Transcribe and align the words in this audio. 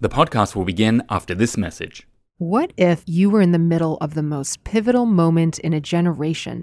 The 0.00 0.08
podcast 0.08 0.54
will 0.54 0.64
begin 0.64 1.02
after 1.10 1.34
this 1.34 1.56
message. 1.56 2.06
What 2.36 2.72
if 2.76 3.02
you 3.06 3.30
were 3.30 3.40
in 3.40 3.50
the 3.50 3.58
middle 3.58 3.96
of 3.96 4.14
the 4.14 4.22
most 4.22 4.62
pivotal 4.62 5.06
moment 5.06 5.58
in 5.58 5.72
a 5.72 5.80
generation? 5.80 6.62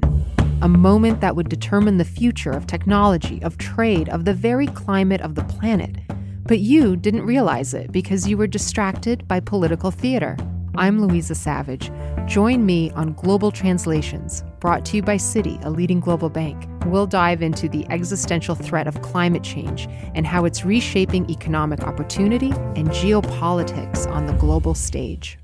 A 0.61 0.69
moment 0.69 1.19
that 1.19 1.35
would 1.35 1.49
determine 1.49 1.97
the 1.97 2.05
future 2.05 2.51
of 2.51 2.65
technology, 2.65 3.43
of 3.43 3.57
trade, 3.57 4.07
of 4.07 4.23
the 4.23 4.33
very 4.33 4.67
climate 4.67 5.19
of 5.19 5.35
the 5.35 5.43
planet. 5.43 5.97
But 6.43 6.59
you 6.59 6.95
didn't 6.95 7.25
realize 7.25 7.73
it 7.73 7.91
because 7.91 8.25
you 8.25 8.37
were 8.37 8.47
distracted 8.47 9.27
by 9.27 9.41
political 9.41 9.91
theater. 9.91 10.37
I'm 10.77 11.01
Luiza 11.01 11.35
Savage. 11.35 11.91
Join 12.27 12.65
me 12.65 12.91
on 12.91 13.15
Global 13.15 13.51
Translations, 13.51 14.45
brought 14.61 14.85
to 14.85 14.95
you 14.95 15.03
by 15.03 15.17
Citi, 15.17 15.61
a 15.65 15.69
leading 15.69 15.99
global 15.99 16.29
bank. 16.29 16.69
We'll 16.85 17.07
dive 17.07 17.41
into 17.41 17.67
the 17.67 17.85
existential 17.89 18.55
threat 18.55 18.87
of 18.87 19.01
climate 19.01 19.43
change 19.43 19.87
and 20.13 20.25
how 20.25 20.45
it's 20.45 20.63
reshaping 20.63 21.29
economic 21.29 21.81
opportunity 21.81 22.51
and 22.75 22.89
geopolitics 22.89 24.09
on 24.09 24.27
the 24.27 24.33
global 24.33 24.75
stage. 24.75 25.39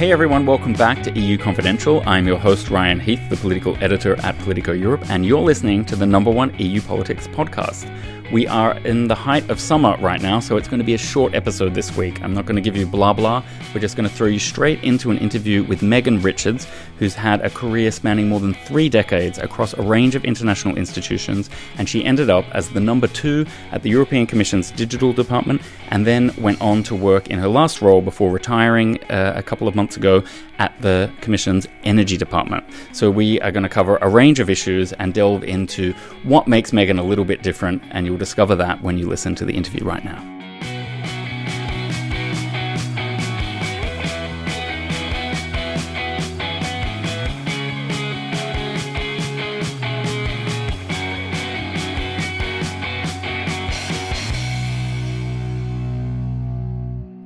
Hey 0.00 0.12
everyone, 0.12 0.46
welcome 0.46 0.72
back 0.72 1.02
to 1.02 1.12
EU 1.12 1.36
Confidential. 1.36 2.02
I'm 2.06 2.26
your 2.26 2.38
host, 2.38 2.70
Ryan 2.70 2.98
Heath, 2.98 3.20
the 3.28 3.36
political 3.36 3.76
editor 3.84 4.18
at 4.22 4.38
Politico 4.38 4.72
Europe, 4.72 5.02
and 5.10 5.26
you're 5.26 5.42
listening 5.42 5.84
to 5.84 5.94
the 5.94 6.06
number 6.06 6.30
one 6.30 6.58
EU 6.58 6.80
politics 6.80 7.28
podcast. 7.28 7.84
We 8.32 8.46
are 8.46 8.78
in 8.86 9.08
the 9.08 9.14
height 9.16 9.50
of 9.50 9.58
summer 9.58 9.96
right 9.96 10.22
now, 10.22 10.38
so 10.38 10.56
it's 10.56 10.68
going 10.68 10.78
to 10.78 10.84
be 10.84 10.94
a 10.94 10.98
short 10.98 11.34
episode 11.34 11.74
this 11.74 11.96
week. 11.96 12.22
I'm 12.22 12.32
not 12.32 12.46
going 12.46 12.54
to 12.54 12.62
give 12.62 12.76
you 12.76 12.86
blah 12.86 13.12
blah. 13.12 13.42
We're 13.74 13.80
just 13.80 13.96
going 13.96 14.08
to 14.08 14.14
throw 14.14 14.28
you 14.28 14.38
straight 14.38 14.84
into 14.84 15.10
an 15.10 15.18
interview 15.18 15.64
with 15.64 15.82
Megan 15.82 16.22
Richards, 16.22 16.68
who's 17.00 17.12
had 17.12 17.40
a 17.40 17.50
career 17.50 17.90
spanning 17.90 18.28
more 18.28 18.38
than 18.38 18.54
three 18.54 18.88
decades 18.88 19.38
across 19.38 19.72
a 19.74 19.82
range 19.82 20.14
of 20.14 20.24
international 20.24 20.78
institutions, 20.78 21.50
and 21.76 21.88
she 21.88 22.04
ended 22.04 22.30
up 22.30 22.44
as 22.52 22.70
the 22.70 22.78
number 22.78 23.08
two 23.08 23.46
at 23.72 23.82
the 23.82 23.90
European 23.90 24.28
Commission's 24.28 24.70
digital 24.70 25.12
department, 25.12 25.60
and 25.88 26.06
then 26.06 26.32
went 26.38 26.60
on 26.60 26.84
to 26.84 26.94
work 26.94 27.30
in 27.30 27.38
her 27.40 27.48
last 27.48 27.82
role 27.82 28.00
before 28.00 28.30
retiring 28.30 29.02
uh, 29.10 29.32
a 29.34 29.42
couple 29.42 29.66
of 29.66 29.74
months 29.74 29.96
ago 29.96 30.22
at 30.60 30.72
the 30.82 31.10
Commission's 31.20 31.66
energy 31.82 32.16
department. 32.16 32.62
So 32.92 33.10
we 33.10 33.40
are 33.40 33.50
going 33.50 33.62
to 33.64 33.68
cover 33.68 33.96
a 34.02 34.08
range 34.08 34.38
of 34.38 34.50
issues 34.50 34.92
and 34.92 35.12
delve 35.14 35.42
into 35.42 35.94
what 36.22 36.46
makes 36.46 36.72
Megan 36.72 36.98
a 36.98 37.02
little 37.02 37.24
bit 37.24 37.42
different, 37.42 37.82
and 37.90 38.06
you'll 38.06 38.19
discover 38.20 38.54
that 38.54 38.82
when 38.82 38.98
you 38.98 39.08
listen 39.08 39.34
to 39.34 39.44
the 39.44 39.54
interview 39.54 39.84
right 39.84 40.04
now. 40.04 40.24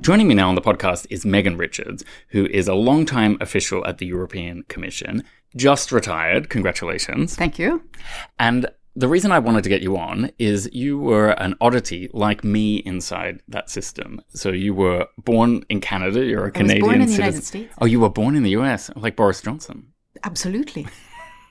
Joining 0.01 0.27
me 0.27 0.35
now 0.35 0.49
on 0.49 0.55
the 0.55 0.61
podcast 0.61 1.07
is 1.09 1.25
Megan 1.25 1.57
Richards, 1.57 2.05
who 2.29 2.45
is 2.45 2.67
a 2.67 2.75
long-time 2.75 3.37
official 3.41 3.83
at 3.87 3.97
the 3.97 4.05
European 4.05 4.63
Commission, 4.69 5.23
just 5.55 5.91
retired. 5.91 6.49
Congratulations. 6.49 7.35
Thank 7.35 7.57
you. 7.57 7.83
And 8.37 8.67
the 8.95 9.07
reason 9.07 9.31
I 9.31 9.39
wanted 9.39 9.63
to 9.63 9.69
get 9.69 9.81
you 9.81 9.97
on 9.97 10.31
is 10.39 10.69
you 10.71 10.97
were 10.97 11.31
an 11.31 11.55
oddity 11.59 12.09
like 12.13 12.43
me 12.43 12.77
inside 12.77 13.41
that 13.47 13.69
system. 13.69 14.21
So 14.29 14.51
you 14.51 14.73
were 14.73 15.07
born 15.17 15.65
in 15.69 15.81
Canada, 15.81 16.23
you're 16.23 16.45
a 16.45 16.47
I 16.47 16.51
Canadian 16.51 16.81
was 16.81 16.89
born 16.89 17.01
in 17.01 17.07
the 17.07 17.13
citizen. 17.13 17.25
United 17.25 17.43
States. 17.43 17.73
Oh, 17.81 17.85
you 17.85 17.99
were 17.99 18.09
born 18.09 18.35
in 18.35 18.43
the 18.43 18.51
US, 18.51 18.89
like 18.95 19.15
Boris 19.15 19.41
Johnson. 19.41 19.87
Absolutely. 20.23 20.87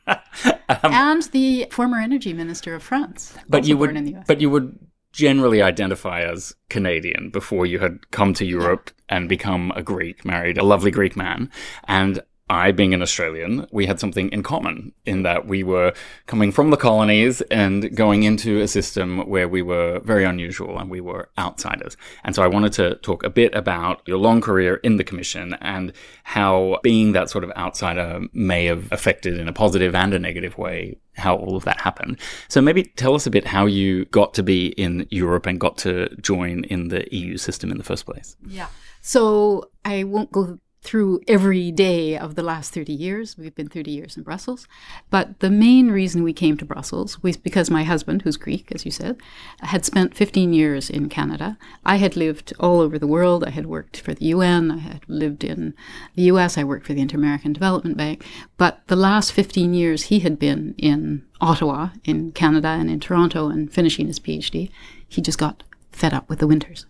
Um, 0.07 0.19
and 0.69 1.23
the 1.25 1.67
former 1.71 1.99
energy 1.99 2.33
minister 2.33 2.75
of 2.75 2.83
France. 2.83 3.37
But 3.49 3.67
you 3.67 3.77
born 3.77 3.91
would 3.91 3.97
in 3.99 4.05
the 4.05 4.15
US. 4.17 4.25
but 4.27 4.41
you 4.41 4.49
would 4.49 4.79
generally 5.13 5.63
identify 5.63 6.23
as 6.23 6.55
Canadian 6.71 7.31
before 7.31 7.67
you 7.67 7.79
had 7.79 8.11
come 8.11 8.35
to 8.35 8.45
Europe 8.45 8.91
and 9.09 9.29
become 9.29 9.73
a 9.77 9.83
Greek, 9.83 10.25
married 10.25 10.59
a 10.59 10.65
lovely 10.65 10.91
Greek 10.91 11.15
man. 11.15 11.51
And 11.87 12.21
I, 12.55 12.73
being 12.73 12.95
an 12.95 13.03
Australian, 13.03 13.67
we 13.71 13.87
had 13.87 14.01
something 14.01 14.29
in 14.31 14.43
common 14.43 14.93
in 15.05 15.23
that 15.25 15.47
we 15.47 15.63
were 15.63 15.93
coming 16.27 16.53
from 16.53 16.71
the 16.71 16.77
colonies 16.77 17.41
and 17.51 17.95
going 17.95 18.23
into 18.23 18.61
a 18.61 18.69
system 18.69 19.29
where 19.29 19.49
we 19.49 19.63
were 19.63 20.01
very 20.01 20.25
unusual 20.25 20.79
and 20.79 20.89
we 20.91 21.01
were 21.01 21.29
outsiders. 21.37 21.97
And 22.25 22.35
so 22.35 22.43
I 22.43 22.47
wanted 22.47 22.73
to 22.75 22.95
talk 22.97 23.25
a 23.25 23.31
bit 23.31 23.55
about 23.55 24.03
your 24.07 24.19
long 24.19 24.41
career 24.41 24.77
in 24.77 24.97
the 24.97 25.05
Commission 25.05 25.55
and 25.61 25.93
how 26.23 26.79
being 26.83 27.13
that 27.13 27.29
sort 27.29 27.45
of 27.45 27.51
outsider 27.57 28.21
may 28.33 28.67
have 28.67 28.91
affected 28.93 29.39
in 29.39 29.49
a 29.49 29.53
positive 29.53 29.95
and 29.95 30.15
a 30.15 30.19
negative 30.19 30.57
way 30.57 30.97
how 31.17 31.37
all 31.37 31.57
of 31.57 31.65
that 31.65 31.81
happened. 31.81 32.19
So 32.49 32.61
maybe 32.61 32.85
tell 32.85 33.15
us 33.15 33.27
a 33.27 33.31
bit 33.31 33.47
how 33.47 33.67
you 33.67 34.05
got 34.07 34.35
to 34.35 34.43
be 34.43 34.69
in 34.69 35.07
Europe 35.11 35.47
and 35.47 35.61
got 35.61 35.79
to 35.79 36.09
join 36.21 36.65
in 36.65 36.89
the 36.89 37.07
EU 37.15 37.37
system 37.37 37.71
in 37.71 37.79
the 37.79 37.85
first 37.85 38.07
place. 38.07 38.37
yeah. 38.47 38.69
So 39.07 39.69
I 39.85 40.05
won't 40.05 40.33
go 40.33 40.59
through 40.85 41.23
every 41.27 41.73
day 41.73 42.17
of 42.17 42.35
the 42.35 42.43
last 42.43 42.73
30 42.75 42.93
years. 42.93 43.37
We've 43.39 43.55
been 43.55 43.71
30 43.71 43.91
years 43.91 44.17
in 44.17 44.23
Brussels. 44.23 44.69
But 45.11 45.41
the 45.41 45.51
main 45.51 45.91
reason 45.91 46.23
we 46.23 46.35
came 46.35 46.59
to 46.59 46.65
Brussels 46.65 47.23
was 47.23 47.39
because 47.39 47.71
my 47.71 47.85
husband, 47.85 48.23
who's 48.23 48.37
Greek, 48.37 48.71
as 48.71 48.85
you 48.85 48.91
said, 48.91 49.17
had 49.61 49.85
spent 49.85 50.15
15 50.15 50.53
years 50.53 50.91
in 50.91 51.09
Canada. 51.09 51.59
I 51.87 51.97
had 51.97 52.17
lived 52.17 52.53
all 52.61 52.81
over 52.81 52.99
the 52.99 53.07
world. 53.07 53.45
I 53.45 53.51
had 53.51 53.67
worked 53.67 53.99
for 53.99 54.13
the 54.13 54.27
UN. 54.27 54.71
I 54.71 54.77
had 54.77 55.01
lived 55.09 55.43
in 55.43 55.75
the 56.15 56.25
US. 56.25 56.59
I 56.59 56.65
worked 56.65 56.87
for 56.87 56.93
the 56.93 57.01
Inter 57.01 57.17
American 57.17 57.55
Development 57.55 57.97
Bank. 57.97 58.25
But 58.59 58.87
the 58.87 58.97
last 58.97 59.33
15 59.33 59.73
years, 59.73 60.05
he 60.05 60.21
had 60.21 60.39
been 60.39 60.75
in 60.77 61.25
Ottawa, 61.41 61.91
in 62.05 62.33
Canada, 62.33 62.69
and 62.69 62.91
in 62.91 63.01
Toronto, 63.01 63.49
and 63.49 63.73
finishing 63.73 64.07
his 64.07 64.21
PhD. 64.21 64.71
He 65.09 65.23
just 65.23 65.39
got 65.39 65.63
fed 65.93 66.13
up 66.13 66.29
with 66.29 66.41
the 66.41 66.47
winters. 66.47 66.85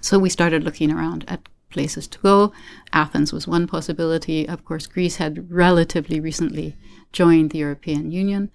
So 0.00 0.18
we 0.18 0.30
started 0.30 0.62
looking 0.62 0.92
around 0.92 1.24
at 1.26 1.48
places 1.70 2.06
to 2.08 2.18
go. 2.18 2.52
Athens 2.92 3.32
was 3.32 3.46
one 3.46 3.66
possibility. 3.66 4.48
Of 4.48 4.64
course, 4.64 4.86
Greece 4.86 5.16
had 5.16 5.50
relatively 5.50 6.20
recently 6.20 6.76
joined 7.12 7.50
the 7.50 7.58
European 7.58 8.10
Union. 8.10 8.50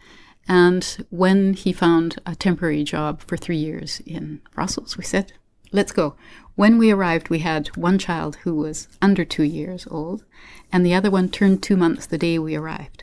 And 0.47 1.05
when 1.09 1.53
he 1.53 1.71
found 1.71 2.17
a 2.25 2.35
temporary 2.35 2.83
job 2.83 3.21
for 3.21 3.37
three 3.37 3.57
years 3.57 4.01
in 4.05 4.41
Brussels, 4.53 4.97
we 4.97 5.03
said, 5.03 5.33
let's 5.71 5.91
go. 5.91 6.15
When 6.55 6.77
we 6.77 6.91
arrived, 6.91 7.29
we 7.29 7.39
had 7.39 7.75
one 7.77 7.97
child 7.97 8.37
who 8.43 8.55
was 8.55 8.87
under 9.01 9.25
two 9.25 9.43
years 9.43 9.87
old, 9.89 10.23
and 10.71 10.85
the 10.85 10.93
other 10.93 11.09
one 11.09 11.29
turned 11.29 11.63
two 11.63 11.77
months 11.77 12.05
the 12.05 12.17
day 12.17 12.37
we 12.37 12.55
arrived. 12.55 13.02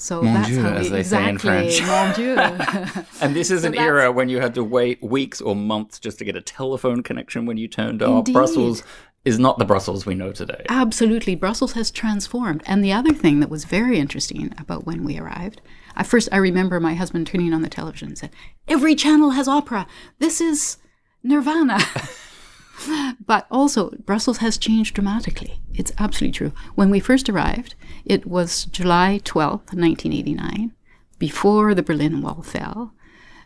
So 0.00 0.22
Mon 0.22 0.32
that's 0.34 0.48
Dieu, 0.48 0.62
how 0.62 0.70
as 0.70 0.84
we 0.84 0.96
they 0.96 1.02
say 1.02 1.22
in 1.28 1.34
exactly, 1.36 1.76
French. 1.76 1.86
mon 1.86 2.14
Dieu. 2.14 3.02
And 3.20 3.36
this 3.36 3.50
is 3.50 3.62
So 3.62 3.68
an 3.68 3.76
era 3.76 4.10
when 4.10 4.30
you 4.30 4.40
had 4.40 4.54
to 4.54 4.64
wait 4.64 5.02
weeks 5.02 5.42
or 5.42 5.54
months 5.54 5.98
just 5.98 6.18
to 6.20 6.24
get 6.24 6.36
a 6.36 6.40
telephone 6.40 7.02
connection 7.02 7.44
when 7.44 7.58
you 7.58 7.68
turned 7.68 8.02
up. 8.02 8.08
Indeed. 8.10 8.32
Brussels 8.32 8.82
is 9.26 9.38
not 9.38 9.58
the 9.58 9.66
Brussels 9.66 10.06
we 10.06 10.14
know 10.14 10.32
today. 10.32 10.64
Absolutely. 10.70 11.34
Brussels 11.34 11.72
has 11.72 11.90
transformed. 11.90 12.62
And 12.64 12.82
the 12.82 12.92
other 12.94 13.12
thing 13.12 13.40
that 13.40 13.50
was 13.50 13.64
very 13.66 13.98
interesting 13.98 14.54
about 14.58 14.86
when 14.86 15.04
we 15.04 15.18
arrived, 15.18 15.60
at 15.94 16.06
first 16.06 16.30
I 16.32 16.38
remember 16.38 16.80
my 16.80 16.94
husband 16.94 17.26
turning 17.26 17.52
on 17.52 17.60
the 17.60 17.68
television 17.68 18.08
and 18.08 18.16
said, 18.18 18.30
Every 18.66 18.94
channel 18.94 19.30
has 19.32 19.48
opera. 19.48 19.86
This 20.18 20.40
is 20.40 20.78
Nirvana. 21.22 21.78
but 23.26 23.46
also, 23.50 23.90
Brussels 24.04 24.38
has 24.38 24.58
changed 24.58 24.94
dramatically. 24.94 25.60
It's 25.74 25.92
absolutely 25.98 26.32
true. 26.32 26.52
When 26.74 26.90
we 26.90 27.00
first 27.00 27.28
arrived, 27.28 27.74
it 28.04 28.26
was 28.26 28.64
July 28.66 29.20
12th, 29.24 29.74
1989, 29.74 30.72
before 31.18 31.74
the 31.74 31.82
Berlin 31.82 32.22
Wall 32.22 32.42
fell. 32.42 32.92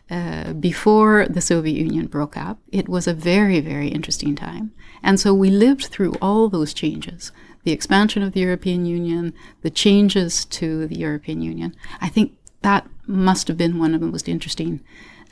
Uh, 0.07 0.53
before 0.53 1.25
the 1.27 1.41
Soviet 1.41 1.75
Union 1.75 2.05
broke 2.05 2.37
up. 2.37 2.59
It 2.71 2.87
was 2.87 3.07
a 3.07 3.13
very, 3.13 3.59
very 3.59 3.87
interesting 3.87 4.35
time. 4.35 4.71
And 5.01 5.19
so 5.19 5.33
we 5.33 5.49
lived 5.49 5.87
through 5.87 6.13
all 6.21 6.47
those 6.47 6.75
changes 6.75 7.31
the 7.63 7.71
expansion 7.71 8.21
of 8.21 8.33
the 8.33 8.41
European 8.41 8.85
Union, 8.85 9.33
the 9.63 9.71
changes 9.71 10.45
to 10.45 10.85
the 10.85 10.99
European 10.99 11.41
Union. 11.41 11.75
I 11.99 12.09
think 12.09 12.37
that 12.61 12.87
must 13.07 13.47
have 13.47 13.57
been 13.57 13.79
one 13.79 13.95
of 13.95 14.01
the 14.01 14.07
most 14.07 14.29
interesting 14.29 14.81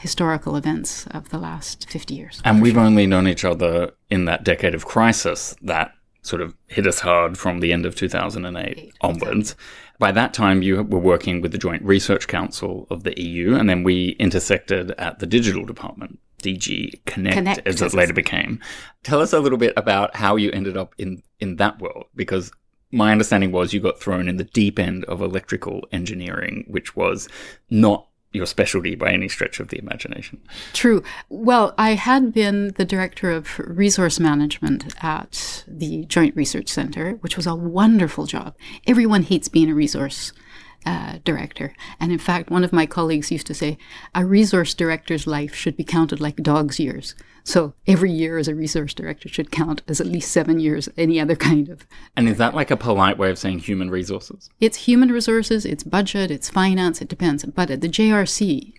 historical 0.04 0.58
events 0.58 1.08
of 1.12 1.30
the 1.30 1.38
last 1.38 1.90
50 1.90 2.14
years. 2.14 2.42
And 2.44 2.62
we've 2.62 2.78
only 2.78 3.08
known 3.08 3.26
each 3.26 3.46
other 3.46 3.94
in 4.10 4.26
that 4.26 4.44
decade 4.44 4.76
of 4.76 4.86
crisis 4.86 5.56
that 5.62 5.94
sort 6.24 6.42
of 6.42 6.54
hit 6.68 6.86
us 6.86 7.00
hard 7.00 7.38
from 7.38 7.62
the 7.62 7.72
end 7.72 7.86
of 7.86 7.96
2008 7.96 8.94
onwards. 9.00 9.56
By 10.00 10.12
that 10.12 10.34
time, 10.34 10.62
you 10.62 10.84
were 10.84 11.00
working 11.00 11.40
with 11.40 11.54
the 11.54 11.58
Joint 11.58 11.82
Research 11.84 12.28
Council 12.28 12.86
of 12.90 13.04
the 13.04 13.18
EU, 13.20 13.56
and 13.56 13.70
then 13.70 13.84
we 13.84 14.10
intersected 14.20 14.92
at 14.92 15.20
the 15.20 15.26
digital 15.26 15.64
department, 15.64 16.20
DG 16.42 17.06
Connect, 17.06 17.36
Connect, 17.36 17.66
as 17.66 17.82
it 17.82 17.94
later 17.94 18.14
became. 18.14 18.60
Tell 19.04 19.22
us 19.22 19.32
a 19.32 19.40
little 19.40 19.58
bit 19.58 19.72
about 19.78 20.18
how 20.18 20.36
you 20.36 20.52
ended 20.52 20.76
up 20.76 20.94
in, 20.98 21.24
in 21.40 21.56
that 21.58 21.80
world, 21.80 22.08
because 22.14 22.52
my 22.92 23.14
understanding 23.14 23.54
was 23.54 23.74
you 23.74 23.80
got 23.80 24.02
thrown 24.02 24.28
in 24.28 24.36
the 24.36 24.44
deep 24.44 24.80
end 24.80 25.06
of 25.06 25.22
electrical 25.22 25.88
engineering, 25.94 26.66
which 26.68 26.94
was 26.94 27.30
not 27.70 28.08
your 28.34 28.46
specialty 28.46 28.96
by 28.96 29.12
any 29.12 29.30
stretch 29.30 29.60
of 29.60 29.70
the 29.70 29.78
imagination. 29.78 30.42
True. 30.74 31.04
Well, 31.30 31.74
I 31.78 31.92
had 31.92 32.34
been 32.34 32.74
the 32.78 32.86
director 32.86 33.32
of 33.32 33.60
resource 33.60 34.20
management 34.20 34.94
at 35.04 35.64
the 35.68 36.06
Joint 36.06 36.36
Research 36.36 36.68
Center, 36.68 37.14
which 37.22 37.38
was 37.38 37.48
a 37.48 37.56
wonderful 37.56 38.26
job. 38.26 38.56
Everyone 38.88 39.24
hates 39.24 39.48
being 39.48 39.70
a 39.70 39.76
resource 39.76 40.34
uh, 40.86 41.20
director. 41.24 41.74
And 42.00 42.12
in 42.12 42.20
fact, 42.20 42.50
one 42.50 42.64
of 42.64 42.74
my 42.74 42.86
colleagues 42.86 43.32
used 43.32 43.48
to 43.48 43.54
say, 43.54 43.78
a 44.14 44.26
resource 44.26 44.74
director's 44.74 45.28
life 45.28 45.56
should 45.56 45.78
be 45.78 45.84
counted 45.84 46.20
like 46.20 46.36
dog's 46.38 46.80
years. 46.80 47.16
So 47.44 47.74
every 47.86 48.12
year 48.12 48.38
as 48.38 48.48
a 48.48 48.56
resource 48.56 48.94
director 48.94 49.28
should 49.28 49.52
count 49.52 49.82
as 49.88 50.00
at 50.00 50.08
least 50.08 50.32
seven 50.32 50.60
years, 50.60 50.88
any 50.98 51.20
other 51.20 51.36
kind 51.36 51.68
of. 51.70 51.86
And 52.16 52.30
is 52.30 52.38
that 52.38 52.56
like 52.56 52.72
a 52.72 52.78
polite 52.78 53.18
way 53.18 53.30
of 53.30 53.38
saying 53.38 53.60
human 53.60 53.90
resources? 53.90 54.50
It's 54.60 54.78
human 54.78 55.12
resources, 55.12 55.66
it's 55.66 55.84
budget, 55.84 56.32
it's 56.32 56.50
finance, 56.50 57.02
it 57.02 57.10
depends. 57.10 57.44
But 57.44 57.70
at 57.70 57.82
the 57.82 57.90
JRC, 57.90 58.74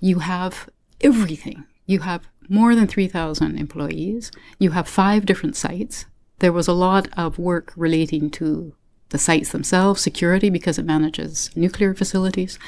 you 0.00 0.20
have 0.20 0.68
everything. 1.00 1.64
You 1.84 2.00
have 2.00 2.26
more 2.48 2.74
than 2.74 2.86
3,000 2.86 3.58
employees, 3.58 4.30
you 4.58 4.70
have 4.70 4.88
five 4.88 5.26
different 5.26 5.56
sites. 5.56 6.06
There 6.38 6.52
was 6.52 6.68
a 6.68 6.72
lot 6.72 7.08
of 7.16 7.38
work 7.38 7.72
relating 7.76 8.30
to 8.32 8.74
the 9.10 9.18
sites 9.18 9.50
themselves, 9.52 10.00
security, 10.00 10.50
because 10.50 10.78
it 10.78 10.84
manages 10.84 11.50
nuclear 11.54 11.94
facilities. 11.94 12.58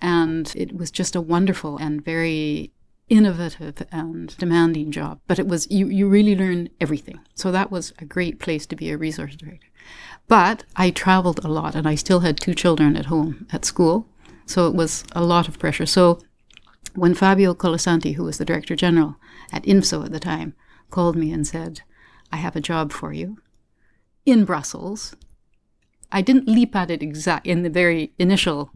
And 0.00 0.52
it 0.56 0.76
was 0.76 0.90
just 0.90 1.14
a 1.14 1.20
wonderful 1.20 1.76
and 1.78 2.04
very 2.04 2.72
innovative 3.08 3.82
and 3.90 4.36
demanding 4.38 4.90
job. 4.90 5.20
But 5.26 5.38
it 5.38 5.46
was, 5.46 5.70
you, 5.70 5.88
you 5.88 6.08
really 6.08 6.36
learn 6.36 6.68
everything. 6.80 7.20
So 7.34 7.52
that 7.52 7.70
was 7.70 7.92
a 7.98 8.04
great 8.04 8.38
place 8.38 8.66
to 8.66 8.76
be 8.76 8.90
a 8.90 8.96
resource 8.96 9.36
director. 9.36 9.68
But 10.28 10.64
I 10.76 10.90
traveled 10.90 11.44
a 11.44 11.48
lot 11.48 11.74
and 11.74 11.86
I 11.86 11.94
still 11.94 12.20
had 12.20 12.38
two 12.38 12.54
children 12.54 12.96
at 12.96 13.06
home 13.06 13.46
at 13.52 13.64
school. 13.64 14.06
So 14.46 14.66
it 14.66 14.74
was 14.74 15.04
a 15.12 15.22
lot 15.22 15.48
of 15.48 15.58
pressure. 15.58 15.86
So 15.86 16.20
when 16.94 17.14
Fabio 17.14 17.54
Colasanti, 17.54 18.14
who 18.14 18.24
was 18.24 18.38
the 18.38 18.44
director 18.44 18.76
general 18.76 19.16
at 19.52 19.64
INFSO 19.64 20.04
at 20.04 20.12
the 20.12 20.20
time, 20.20 20.54
called 20.90 21.16
me 21.16 21.32
and 21.32 21.46
said, 21.46 21.80
I 22.30 22.36
have 22.36 22.56
a 22.56 22.60
job 22.60 22.92
for 22.92 23.12
you 23.12 23.38
in 24.24 24.44
Brussels 24.44 25.16
I 26.12 26.20
didn't 26.20 26.46
leap 26.46 26.76
at 26.76 26.90
it 26.90 27.02
exact 27.02 27.46
in 27.46 27.62
the 27.62 27.70
very 27.70 28.12
initial 28.18 28.70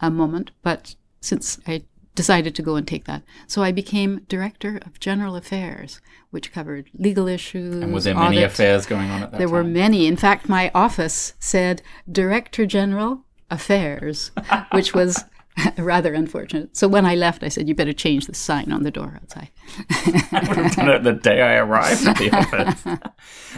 uh, 0.00 0.10
moment, 0.10 0.50
but 0.62 0.96
since 1.20 1.58
I 1.66 1.84
decided 2.14 2.54
to 2.54 2.62
go 2.62 2.76
and 2.76 2.86
take 2.86 3.04
that, 3.04 3.22
so 3.46 3.62
I 3.62 3.72
became 3.72 4.22
director 4.28 4.78
of 4.84 5.00
general 5.00 5.36
affairs, 5.36 6.00
which 6.30 6.52
covered 6.52 6.90
legal 6.94 7.26
issues. 7.28 7.76
And 7.76 7.92
was 7.92 8.04
there 8.04 8.14
many 8.14 8.42
affairs 8.42 8.86
going 8.86 9.10
on 9.10 9.22
at 9.22 9.32
that 9.32 9.38
There 9.38 9.46
time? 9.46 9.54
There 9.54 9.64
were 9.64 9.68
many. 9.68 10.06
In 10.06 10.16
fact, 10.16 10.48
my 10.48 10.70
office 10.74 11.34
said 11.38 11.82
Director 12.10 12.66
General 12.66 13.24
Affairs, 13.50 14.30
which 14.72 14.94
was 14.94 15.24
rather 15.78 16.12
unfortunate. 16.14 16.76
So 16.76 16.88
when 16.88 17.06
I 17.06 17.14
left, 17.14 17.42
I 17.42 17.48
said, 17.48 17.68
"You 17.68 17.74
better 17.74 17.92
change 17.92 18.26
the 18.26 18.34
sign 18.34 18.72
on 18.72 18.82
the 18.82 18.90
door 18.90 19.18
outside." 19.20 19.50
I 19.78 20.44
would 20.48 20.56
have 20.56 20.76
done 20.76 20.90
it 20.90 21.02
the 21.02 21.12
day 21.12 21.40
I 21.42 21.54
arrived 21.56 22.06
at 22.06 22.18
the 22.18 22.30
office. 22.36 23.10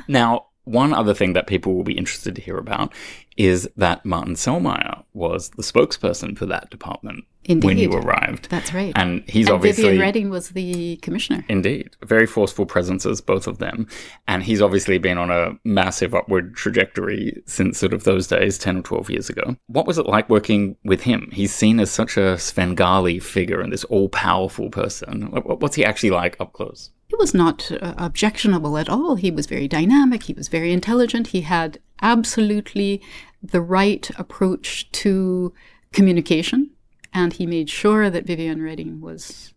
now, 0.08 0.46
one 0.66 0.92
other 0.92 1.14
thing 1.14 1.32
that 1.32 1.46
people 1.46 1.74
will 1.74 1.84
be 1.84 1.96
interested 1.96 2.34
to 2.34 2.42
hear 2.42 2.58
about 2.58 2.92
is 3.36 3.68
that 3.76 4.04
Martin 4.04 4.34
Selmayr 4.34 5.04
was 5.14 5.50
the 5.50 5.62
spokesperson 5.62 6.36
for 6.36 6.46
that 6.46 6.70
department 6.70 7.24
when 7.48 7.78
you 7.78 7.92
arrived. 7.92 8.50
That's 8.50 8.74
right. 8.74 8.92
And 8.96 9.22
he's 9.28 9.46
and 9.46 9.54
obviously 9.54 9.84
Viviane 9.84 10.00
Reding 10.00 10.30
was 10.30 10.50
the 10.50 10.96
commissioner. 10.96 11.44
Indeed. 11.48 11.96
Very 12.02 12.26
forceful 12.26 12.66
presences, 12.66 13.20
both 13.20 13.46
of 13.46 13.58
them. 13.58 13.86
And 14.26 14.42
he's 14.42 14.60
obviously 14.60 14.98
been 14.98 15.18
on 15.18 15.30
a 15.30 15.56
massive 15.64 16.14
upward 16.14 16.56
trajectory 16.56 17.42
since 17.46 17.78
sort 17.78 17.92
of 17.92 18.04
those 18.04 18.26
days, 18.26 18.58
10 18.58 18.78
or 18.78 18.82
12 18.82 19.10
years 19.10 19.30
ago. 19.30 19.56
What 19.68 19.86
was 19.86 19.98
it 19.98 20.06
like 20.06 20.28
working 20.28 20.76
with 20.84 21.02
him? 21.02 21.30
He's 21.32 21.54
seen 21.54 21.78
as 21.78 21.90
such 21.90 22.16
a 22.16 22.38
Svengali 22.38 23.20
figure 23.20 23.60
and 23.60 23.72
this 23.72 23.84
all 23.84 24.08
powerful 24.08 24.70
person. 24.70 25.22
What's 25.44 25.76
he 25.76 25.84
actually 25.84 26.10
like 26.10 26.36
up 26.40 26.52
close? 26.52 26.90
He 27.16 27.22
was 27.22 27.32
not 27.32 27.72
uh, 27.72 27.94
objectionable 27.96 28.76
at 28.76 28.90
all. 28.90 29.16
He 29.16 29.30
was 29.30 29.46
very 29.46 29.66
dynamic. 29.66 30.24
He 30.24 30.34
was 30.34 30.48
very 30.48 30.70
intelligent. 30.70 31.28
He 31.28 31.40
had 31.40 31.78
absolutely 32.02 33.00
the 33.42 33.62
right 33.62 34.10
approach 34.18 34.92
to 34.92 35.54
communication. 35.94 36.72
And 37.14 37.32
he 37.32 37.46
made 37.46 37.70
sure 37.70 38.10
that 38.10 38.26
Viviane 38.26 38.60
Reding 38.62 39.00
was 39.00 39.54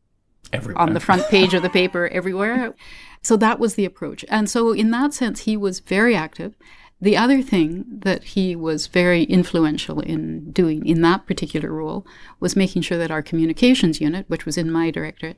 Everywhere. 0.53 0.81
on 0.81 0.93
the 0.93 1.01
front 1.01 1.27
page 1.27 1.53
of 1.53 1.61
the 1.61 1.69
paper 1.69 2.07
everywhere. 2.07 2.75
So 3.23 3.35
that 3.35 3.59
was 3.59 3.75
the 3.75 3.83
approach. 3.83 4.23
And 4.29 4.49
so, 4.49 4.71
in 4.71 4.91
that 4.91 5.13
sense, 5.13 5.41
he 5.41 5.57
was 5.57 5.81
very 5.81 6.15
active. 6.15 6.55
The 7.01 7.17
other 7.17 7.41
thing 7.41 7.83
that 7.89 8.23
he 8.23 8.55
was 8.55 8.87
very 8.87 9.23
influential 9.23 9.99
in 9.99 10.51
doing 10.51 10.85
in 10.85 11.01
that 11.01 11.27
particular 11.27 11.73
role 11.73 12.07
was 12.39 12.55
making 12.55 12.83
sure 12.83 12.97
that 12.97 13.11
our 13.11 13.21
communications 13.21 13.99
unit, 13.99 14.29
which 14.29 14.45
was 14.45 14.57
in 14.57 14.71
my 14.71 14.91
directorate, 14.91 15.37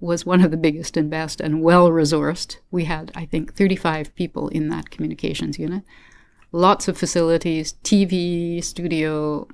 was 0.00 0.26
one 0.26 0.42
of 0.42 0.50
the 0.50 0.56
biggest 0.56 0.96
and 0.96 1.10
best 1.10 1.40
and 1.40 1.62
well 1.62 1.88
resourced. 1.90 2.58
We 2.70 2.84
had, 2.84 3.10
I 3.14 3.24
think, 3.24 3.54
35 3.54 4.14
people 4.14 4.48
in 4.48 4.68
that 4.68 4.90
communications 4.90 5.58
unit. 5.58 5.82
Lots 6.52 6.88
of 6.88 6.96
facilities, 6.96 7.74
TV, 7.82 8.62
studio, 8.62 9.48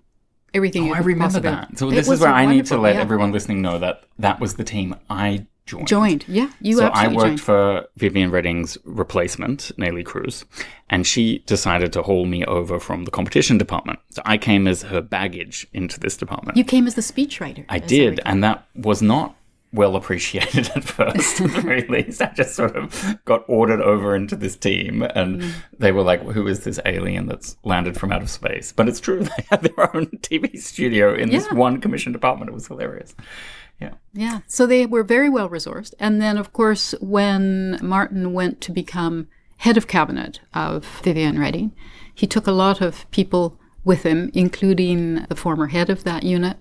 everything. 0.52 0.90
Oh, 0.90 0.94
I 0.94 0.98
remember 0.98 1.24
possibly- 1.24 1.50
that. 1.50 1.78
So 1.78 1.88
It 1.88 1.94
this 1.94 2.08
is 2.08 2.20
where 2.20 2.32
I 2.32 2.46
need 2.46 2.66
to 2.66 2.76
let 2.76 2.96
yeah. 2.96 3.00
everyone 3.00 3.32
listening 3.32 3.62
know 3.62 3.78
that 3.78 4.04
that 4.18 4.40
was 4.40 4.54
the 4.54 4.64
team 4.64 4.94
I 5.08 5.46
joined. 5.64 5.86
Joined, 5.88 6.24
yeah. 6.28 6.50
You 6.60 6.76
so 6.78 6.86
I 6.88 7.06
worked 7.08 7.20
joined. 7.20 7.40
for 7.40 7.86
Viviane 7.98 8.30
Reding's 8.30 8.76
replacement, 8.84 9.70
Neelie 9.78 10.04
Kroes, 10.04 10.44
and 10.90 11.06
she 11.06 11.38
decided 11.46 11.92
to 11.94 12.02
haul 12.02 12.26
me 12.26 12.44
over 12.44 12.78
from 12.80 13.04
the 13.04 13.10
competition 13.12 13.58
department. 13.58 14.00
So 14.10 14.22
I 14.24 14.38
came 14.38 14.66
as 14.66 14.82
her 14.82 15.00
baggage 15.00 15.66
into 15.72 16.00
this 16.00 16.16
department. 16.16 16.58
You 16.58 16.64
came 16.64 16.86
as 16.86 16.94
the 16.96 17.00
speechwriter. 17.00 17.64
I 17.68 17.78
did, 17.78 18.18
recall. 18.18 18.32
and 18.32 18.44
that 18.44 18.66
was 18.74 19.02
not 19.02 19.36
well 19.72 19.96
appreciated 19.96 20.70
at 20.76 20.84
first, 20.84 21.40
at 21.40 21.52
the 21.52 21.60
very 21.60 21.82
least. 21.88 22.22
I 22.22 22.32
just 22.34 22.54
sort 22.54 22.76
of 22.76 23.18
got 23.24 23.44
ordered 23.48 23.80
over 23.80 24.14
into 24.14 24.36
this 24.36 24.56
team, 24.56 25.02
and 25.02 25.42
mm. 25.42 25.52
they 25.78 25.92
were 25.92 26.02
like, 26.02 26.22
"Who 26.22 26.46
is 26.46 26.64
this 26.64 26.78
alien 26.84 27.26
that's 27.26 27.56
landed 27.64 27.96
from 27.96 28.12
out 28.12 28.22
of 28.22 28.30
space?" 28.30 28.72
But 28.72 28.88
it's 28.88 29.00
true; 29.00 29.20
they 29.24 29.44
had 29.50 29.62
their 29.62 29.96
own 29.96 30.06
TV 30.22 30.58
studio 30.58 31.14
in 31.14 31.30
this 31.30 31.50
one 31.52 31.80
commission 31.80 32.12
department. 32.12 32.50
It 32.50 32.54
was 32.54 32.66
hilarious. 32.66 33.14
Yeah. 33.80 33.94
Yeah. 34.12 34.40
So 34.46 34.66
they 34.66 34.86
were 34.86 35.02
very 35.02 35.28
well 35.28 35.48
resourced. 35.48 35.94
And 35.98 36.22
then, 36.22 36.38
of 36.38 36.52
course, 36.52 36.94
when 37.00 37.78
Martin 37.82 38.32
went 38.32 38.60
to 38.60 38.72
become 38.72 39.26
head 39.56 39.76
of 39.76 39.88
cabinet 39.88 40.40
of 40.54 40.84
Viviane 41.02 41.38
Reding, 41.38 41.72
he 42.14 42.26
took 42.26 42.46
a 42.46 42.52
lot 42.52 42.80
of 42.80 43.10
people 43.10 43.58
with 43.84 44.04
him, 44.04 44.30
including 44.34 45.24
the 45.28 45.34
former 45.34 45.68
head 45.68 45.90
of 45.90 46.04
that 46.04 46.22
unit, 46.22 46.58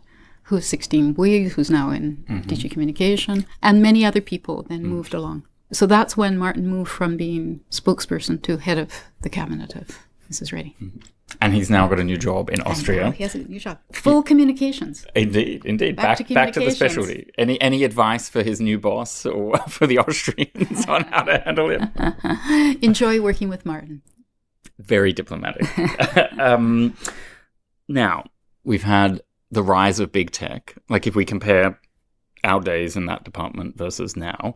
who's 0.51 0.69
Sixtine 0.69 1.15
Bouygues, 1.15 1.51
who's 1.51 1.71
now 1.71 1.91
in 1.91 2.17
mm-hmm. 2.29 2.41
DG 2.41 2.69
Communication, 2.69 3.45
and 3.63 3.81
many 3.81 4.05
other 4.05 4.19
people 4.19 4.63
then 4.63 4.81
mm. 4.83 4.87
moved 4.87 5.13
along. 5.13 5.43
So 5.71 5.85
that's 5.85 6.17
when 6.17 6.37
Martin 6.37 6.67
moved 6.67 6.91
from 6.91 7.15
being 7.15 7.61
spokesperson 7.71 8.41
to 8.43 8.57
head 8.57 8.77
of 8.77 8.91
the 9.21 9.29
cabinet 9.29 9.77
of 9.77 9.97
Mrs. 10.29 10.51
Reding. 10.51 10.75
Mm-hmm. 10.81 10.99
And 11.39 11.53
he's 11.53 11.69
now 11.69 11.87
got 11.87 12.01
a 12.01 12.03
new 12.03 12.17
job 12.17 12.49
in 12.49 12.59
Austria. 12.63 13.11
He 13.11 13.23
has 13.23 13.33
a 13.33 13.37
new 13.37 13.61
job. 13.61 13.79
Full 13.93 14.21
communications. 14.21 15.05
Indeed, 15.15 15.63
indeed. 15.63 15.95
Back 15.95 16.17
Back 16.17 16.27
to 16.27 16.33
back 16.33 16.53
to 16.53 16.59
the 16.59 16.71
specialty. 16.71 17.31
Any 17.37 17.59
any 17.61 17.85
advice 17.85 18.27
for 18.27 18.43
his 18.43 18.59
new 18.59 18.77
boss 18.77 19.25
or 19.25 19.57
for 19.69 19.87
the 19.87 19.99
Austrians 19.99 20.85
on 20.87 21.05
how 21.05 21.23
to 21.23 21.39
handle 21.39 21.69
him? 21.69 21.89
Enjoy 22.81 23.21
working 23.21 23.47
with 23.47 23.65
Martin. 23.65 24.01
Very 24.77 25.13
diplomatic. 25.13 25.65
um, 26.37 26.97
now 27.87 28.25
we've 28.65 28.83
had 28.83 29.21
the 29.51 29.63
rise 29.63 29.99
of 29.99 30.11
big 30.11 30.31
tech. 30.31 30.75
Like 30.89 31.05
if 31.07 31.15
we 31.15 31.25
compare 31.25 31.79
our 32.43 32.59
days 32.61 32.95
in 32.95 33.05
that 33.05 33.23
department 33.23 33.77
versus 33.77 34.15
now, 34.15 34.53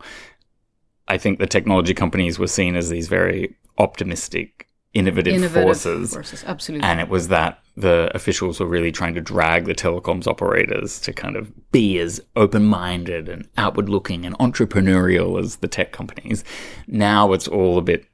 I 1.08 1.18
think 1.18 1.38
the 1.38 1.46
technology 1.46 1.94
companies 1.94 2.38
were 2.38 2.48
seen 2.48 2.74
as 2.74 2.88
these 2.88 3.06
very 3.06 3.54
optimistic, 3.78 4.68
innovative, 4.94 5.34
Innovative 5.34 5.62
forces. 5.62 6.12
forces. 6.12 6.44
Absolutely. 6.44 6.88
And 6.88 6.98
it 6.98 7.08
was 7.08 7.28
that 7.28 7.60
the 7.76 8.10
officials 8.14 8.58
were 8.58 8.66
really 8.66 8.90
trying 8.90 9.14
to 9.14 9.20
drag 9.20 9.66
the 9.66 9.74
telecoms 9.74 10.26
operators 10.26 10.98
to 11.02 11.12
kind 11.12 11.36
of 11.36 11.52
be 11.70 11.98
as 11.98 12.20
open 12.34 12.64
minded 12.64 13.28
and 13.28 13.46
outward 13.58 13.88
looking 13.88 14.24
and 14.24 14.36
entrepreneurial 14.38 15.38
as 15.38 15.56
the 15.56 15.68
tech 15.68 15.92
companies. 15.92 16.42
Now 16.86 17.32
it's 17.34 17.46
all 17.46 17.78
a 17.78 17.82
bit 17.82 18.06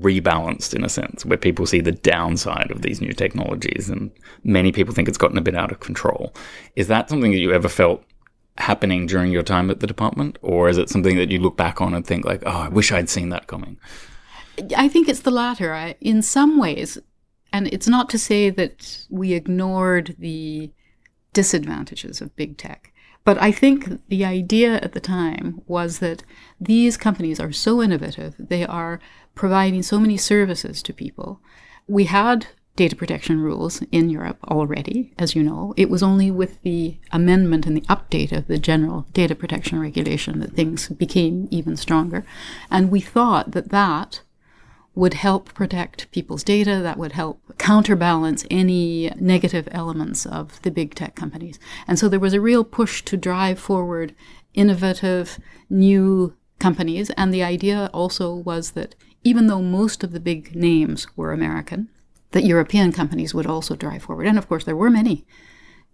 rebalanced 0.00 0.74
in 0.74 0.84
a 0.84 0.88
sense, 0.88 1.24
where 1.24 1.38
people 1.38 1.66
see 1.66 1.80
the 1.80 1.92
downside 1.92 2.70
of 2.70 2.82
these 2.82 3.00
new 3.00 3.12
technologies 3.12 3.88
and 3.88 4.10
many 4.44 4.72
people 4.72 4.94
think 4.94 5.08
it's 5.08 5.18
gotten 5.18 5.38
a 5.38 5.42
bit 5.42 5.54
out 5.54 5.72
of 5.72 5.80
control. 5.80 6.34
Is 6.76 6.88
that 6.88 7.08
something 7.08 7.32
that 7.32 7.38
you 7.38 7.52
ever 7.52 7.68
felt 7.68 8.04
happening 8.58 9.06
during 9.06 9.30
your 9.32 9.42
time 9.42 9.70
at 9.70 9.80
the 9.80 9.86
department? 9.86 10.38
Or 10.42 10.68
is 10.68 10.78
it 10.78 10.90
something 10.90 11.16
that 11.16 11.30
you 11.30 11.38
look 11.38 11.56
back 11.56 11.80
on 11.80 11.94
and 11.94 12.06
think 12.06 12.24
like, 12.24 12.42
oh, 12.44 12.50
I 12.50 12.68
wish 12.68 12.92
I'd 12.92 13.08
seen 13.08 13.28
that 13.30 13.46
coming? 13.46 13.78
I 14.76 14.88
think 14.88 15.08
it's 15.08 15.20
the 15.20 15.30
latter. 15.30 15.72
I, 15.72 15.94
in 16.00 16.22
some 16.22 16.58
ways, 16.58 16.98
and 17.52 17.68
it's 17.68 17.88
not 17.88 18.08
to 18.10 18.18
say 18.18 18.50
that 18.50 19.06
we 19.08 19.32
ignored 19.32 20.16
the 20.18 20.72
disadvantages 21.32 22.20
of 22.20 22.34
big 22.34 22.56
tech, 22.56 22.92
but 23.28 23.36
I 23.42 23.52
think 23.52 24.00
the 24.08 24.24
idea 24.24 24.76
at 24.76 24.92
the 24.92 25.00
time 25.00 25.60
was 25.66 25.98
that 25.98 26.24
these 26.58 26.96
companies 26.96 27.38
are 27.38 27.52
so 27.52 27.82
innovative, 27.82 28.34
they 28.38 28.64
are 28.64 29.00
providing 29.34 29.82
so 29.82 30.00
many 30.00 30.16
services 30.16 30.82
to 30.82 30.94
people. 30.94 31.38
We 31.86 32.04
had 32.04 32.46
data 32.74 32.96
protection 32.96 33.42
rules 33.42 33.82
in 33.92 34.08
Europe 34.08 34.38
already, 34.44 35.12
as 35.18 35.36
you 35.36 35.42
know. 35.42 35.74
It 35.76 35.90
was 35.90 36.02
only 36.02 36.30
with 36.30 36.62
the 36.62 36.96
amendment 37.12 37.66
and 37.66 37.76
the 37.76 37.82
update 37.82 38.32
of 38.32 38.46
the 38.46 38.56
general 38.56 39.06
data 39.12 39.34
protection 39.34 39.78
regulation 39.78 40.40
that 40.40 40.54
things 40.54 40.88
became 40.88 41.48
even 41.50 41.76
stronger. 41.76 42.24
And 42.70 42.90
we 42.90 43.02
thought 43.02 43.50
that 43.50 43.68
that 43.68 44.22
would 44.98 45.14
help 45.14 45.54
protect 45.54 46.10
people's 46.10 46.42
data, 46.42 46.80
that 46.82 46.98
would 46.98 47.12
help 47.12 47.40
counterbalance 47.56 48.44
any 48.50 49.08
negative 49.20 49.68
elements 49.70 50.26
of 50.26 50.60
the 50.62 50.72
big 50.72 50.92
tech 50.92 51.14
companies. 51.14 51.56
And 51.86 51.96
so 51.96 52.08
there 52.08 52.18
was 52.18 52.34
a 52.34 52.40
real 52.40 52.64
push 52.64 53.02
to 53.02 53.16
drive 53.16 53.60
forward 53.60 54.12
innovative, 54.54 55.38
new 55.70 56.34
companies. 56.58 57.10
And 57.10 57.32
the 57.32 57.44
idea 57.44 57.90
also 57.94 58.34
was 58.34 58.72
that 58.72 58.96
even 59.22 59.46
though 59.46 59.62
most 59.62 60.02
of 60.02 60.10
the 60.10 60.18
big 60.18 60.56
names 60.56 61.06
were 61.16 61.32
American, 61.32 61.88
that 62.32 62.44
European 62.44 62.90
companies 62.90 63.32
would 63.32 63.46
also 63.46 63.76
drive 63.76 64.02
forward. 64.02 64.26
And 64.26 64.36
of 64.36 64.48
course, 64.48 64.64
there 64.64 64.74
were 64.74 64.90
many, 64.90 65.24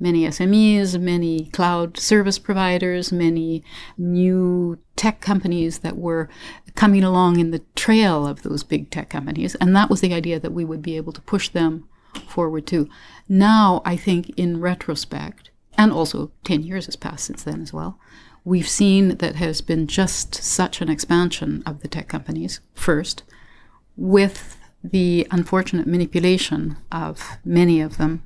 many 0.00 0.25
SMEs, 0.25 0.99
many 0.99 1.50
cloud 1.52 1.99
service 1.99 2.38
providers, 2.38 3.12
many 3.12 3.62
new 3.99 4.78
tech 4.96 5.20
companies 5.20 5.80
that 5.80 5.99
were 5.99 6.30
coming 6.76 7.04
along 7.04 7.38
in 7.38 7.50
the 7.50 7.62
trail 7.74 8.26
of 8.26 8.42
those 8.42 8.62
big 8.62 8.90
tech 8.90 9.08
companies. 9.10 9.54
And 9.56 9.74
that 9.76 9.90
was 9.90 10.00
the 10.00 10.14
idea 10.14 10.40
that 10.40 10.52
we 10.52 10.64
would 10.64 10.82
be 10.82 10.96
able 10.96 11.12
to 11.12 11.20
push 11.20 11.48
them 11.48 11.88
forward 12.28 12.66
too. 12.66 12.88
Now, 13.28 13.82
I 13.84 13.96
think 13.96 14.30
in 14.36 14.60
retrospect, 14.60 15.50
and 15.76 15.92
also 15.92 16.30
10 16.44 16.62
years 16.62 16.86
has 16.86 16.96
passed 16.96 17.26
since 17.26 17.42
then 17.42 17.62
as 17.62 17.72
well, 17.72 17.98
we've 18.44 18.68
seen 18.68 19.16
that 19.16 19.36
has 19.36 19.60
been 19.60 19.86
just 19.86 20.34
such 20.34 20.80
an 20.80 20.88
expansion 20.88 21.62
of 21.64 21.80
the 21.80 21.88
tech 21.88 22.08
companies 22.08 22.60
first, 22.74 23.22
with 23.96 24.56
the 24.82 25.26
unfortunate 25.30 25.86
manipulation 25.86 26.76
of 26.92 27.38
many 27.44 27.80
of 27.80 27.96
them 27.96 28.22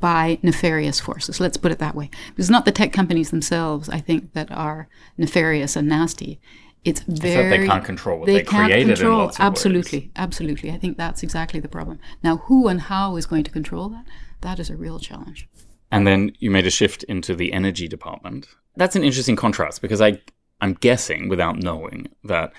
by 0.00 0.38
nefarious 0.42 1.00
forces. 1.00 1.40
Let's 1.40 1.56
put 1.56 1.72
it 1.72 1.78
that 1.78 1.94
way. 1.94 2.10
It's 2.36 2.50
not 2.50 2.64
the 2.64 2.72
tech 2.72 2.92
companies 2.92 3.30
themselves, 3.30 3.88
I 3.88 4.00
think, 4.00 4.32
that 4.32 4.50
are 4.50 4.88
nefarious 5.16 5.76
and 5.76 5.88
nasty. 5.88 6.40
It's 6.88 7.00
very 7.00 7.58
they 7.58 7.66
can't 7.66 7.84
control 7.84 8.18
what 8.18 8.26
they, 8.26 8.38
they 8.38 8.44
can't 8.44 8.70
created 8.70 8.96
control 8.96 9.30
absolutely, 9.38 9.98
ways. 10.00 10.10
absolutely. 10.16 10.70
I 10.70 10.78
think 10.78 10.96
that's 10.96 11.22
exactly 11.22 11.60
the 11.60 11.68
problem. 11.68 11.98
Now, 12.22 12.38
who 12.38 12.68
and 12.68 12.80
how 12.82 13.16
is 13.16 13.26
going 13.26 13.44
to 13.44 13.50
control 13.50 13.88
that? 13.90 14.06
That 14.40 14.58
is 14.58 14.70
a 14.70 14.76
real 14.76 14.98
challenge. 14.98 15.48
And 15.90 16.06
then 16.06 16.32
you 16.38 16.50
made 16.50 16.66
a 16.66 16.70
shift 16.70 17.02
into 17.04 17.34
the 17.34 17.52
energy 17.52 17.88
department. 17.88 18.48
That's 18.76 18.96
an 18.96 19.04
interesting 19.04 19.36
contrast 19.36 19.82
because 19.82 20.00
I 20.00 20.20
I'm 20.60 20.74
guessing 20.74 21.28
without 21.28 21.62
knowing 21.62 22.08
that 22.24 22.52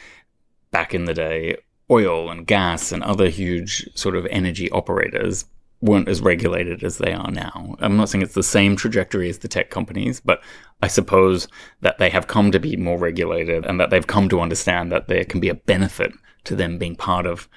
back 0.71 0.93
in 0.93 1.05
the 1.05 1.13
day 1.13 1.57
oil 1.91 2.29
and 2.29 2.45
gas 2.45 2.91
and 2.91 3.03
other 3.03 3.29
huge 3.29 3.89
sort 3.95 4.15
of 4.15 4.25
energy 4.27 4.69
operators 4.71 5.45
weren't 5.81 6.09
as 6.09 6.21
regulated 6.21 6.83
as 6.83 6.97
they 6.97 7.13
are 7.13 7.31
now. 7.31 7.75
I'm 7.79 7.95
not 7.95 8.09
saying 8.09 8.21
it's 8.21 8.33
the 8.33 8.43
same 8.43 8.75
trajectory 8.75 9.29
as 9.29 9.39
the 9.39 9.47
tech 9.47 9.69
companies, 9.69 10.19
but 10.19 10.41
I 10.81 10.87
suppose 10.87 11.47
that 11.81 11.97
they 11.99 12.09
have 12.09 12.27
come 12.27 12.51
to 12.51 12.59
be 12.59 12.75
more 12.75 12.97
regulated 12.97 13.65
and 13.65 13.79
that 13.79 13.89
they've 13.89 14.05
come 14.05 14.29
to 14.29 14.41
understand 14.41 14.91
that 14.91 15.07
there 15.07 15.23
can 15.23 15.39
be 15.39 15.49
a 15.49 15.55
benefit 15.55 16.11
to 16.45 16.55
them 16.55 16.77
being 16.77 16.95
part 16.95 17.25
of 17.25 17.47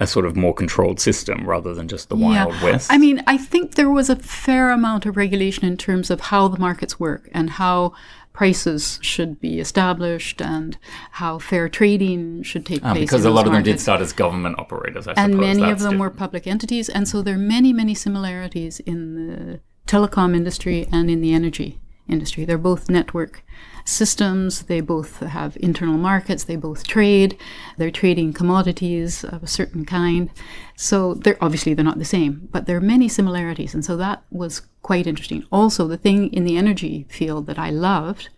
a 0.00 0.06
sort 0.06 0.26
of 0.26 0.36
more 0.36 0.54
controlled 0.54 0.98
system 0.98 1.46
rather 1.46 1.74
than 1.74 1.86
just 1.86 2.08
the 2.08 2.16
wild 2.16 2.60
west. 2.62 2.90
I 2.90 2.98
mean, 2.98 3.22
I 3.26 3.36
think 3.36 3.74
there 3.74 3.90
was 3.90 4.08
a 4.08 4.16
fair 4.16 4.70
amount 4.70 5.06
of 5.06 5.16
regulation 5.16 5.64
in 5.64 5.76
terms 5.76 6.10
of 6.10 6.20
how 6.20 6.48
the 6.48 6.58
markets 6.58 6.98
work 6.98 7.28
and 7.32 7.50
how 7.50 7.92
prices 8.32 8.98
should 9.02 9.40
be 9.40 9.60
established 9.60 10.40
and 10.40 10.78
how 11.12 11.38
fair 11.38 11.68
trading 11.68 12.42
should 12.42 12.64
take 12.64 12.82
ah, 12.84 12.92
place. 12.92 13.04
Because 13.04 13.24
a 13.24 13.30
lot 13.30 13.46
of 13.46 13.52
them 13.52 13.62
did 13.62 13.80
start 13.80 14.00
as 14.00 14.12
government 14.12 14.58
operators, 14.58 15.06
I 15.06 15.12
and 15.16 15.36
many 15.36 15.62
of 15.62 15.78
them 15.80 15.92
different. 15.92 16.00
were 16.00 16.10
public 16.10 16.46
entities, 16.46 16.88
and 16.88 17.06
so 17.06 17.22
there 17.22 17.34
are 17.34 17.38
many, 17.38 17.72
many 17.72 17.94
similarities 17.94 18.80
in 18.80 19.26
the 19.26 19.60
telecom 19.86 20.34
industry 20.34 20.88
and 20.90 21.10
in 21.10 21.20
the 21.20 21.34
energy 21.34 21.81
industry. 22.12 22.44
They're 22.44 22.58
both 22.58 22.90
network 22.90 23.44
systems. 23.84 24.62
They 24.62 24.80
both 24.80 25.20
have 25.20 25.56
internal 25.60 25.98
markets. 25.98 26.44
They 26.44 26.56
both 26.56 26.86
trade. 26.86 27.36
They're 27.78 27.90
trading 27.90 28.32
commodities 28.32 29.24
of 29.24 29.42
a 29.42 29.48
certain 29.48 29.84
kind. 29.84 30.30
So 30.76 31.14
they're 31.14 31.42
obviously 31.42 31.74
they're 31.74 31.84
not 31.84 31.98
the 31.98 32.04
same, 32.04 32.48
but 32.52 32.66
there 32.66 32.76
are 32.76 32.80
many 32.80 33.08
similarities, 33.08 33.74
and 33.74 33.84
so 33.84 33.96
that 33.96 34.22
was 34.30 34.62
quite 34.82 35.06
interesting. 35.06 35.44
Also, 35.50 35.86
the 35.86 35.96
thing 35.96 36.32
in 36.32 36.44
the 36.44 36.56
energy 36.56 37.06
field 37.08 37.46
that 37.46 37.58
I 37.58 37.70
loved, 37.70 38.28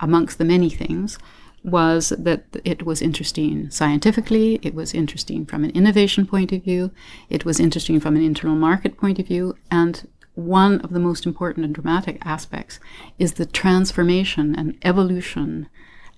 amongst 0.00 0.38
the 0.38 0.44
many 0.44 0.70
things, 0.70 1.18
was 1.64 2.10
that 2.10 2.44
it 2.64 2.84
was 2.84 3.02
interesting 3.02 3.70
scientifically, 3.70 4.60
it 4.62 4.74
was 4.74 4.94
interesting 4.94 5.44
from 5.44 5.64
an 5.64 5.70
innovation 5.70 6.26
point 6.26 6.52
of 6.52 6.62
view, 6.62 6.92
it 7.28 7.44
was 7.44 7.58
interesting 7.58 7.98
from 7.98 8.14
an 8.14 8.22
internal 8.22 8.56
market 8.56 8.96
point 8.96 9.18
of 9.18 9.26
view, 9.26 9.56
and 9.70 10.06
one 10.36 10.80
of 10.82 10.90
the 10.90 11.00
most 11.00 11.26
important 11.26 11.64
and 11.64 11.74
dramatic 11.74 12.24
aspects 12.24 12.78
is 13.18 13.34
the 13.34 13.46
transformation 13.46 14.54
and 14.54 14.78
evolution 14.82 15.68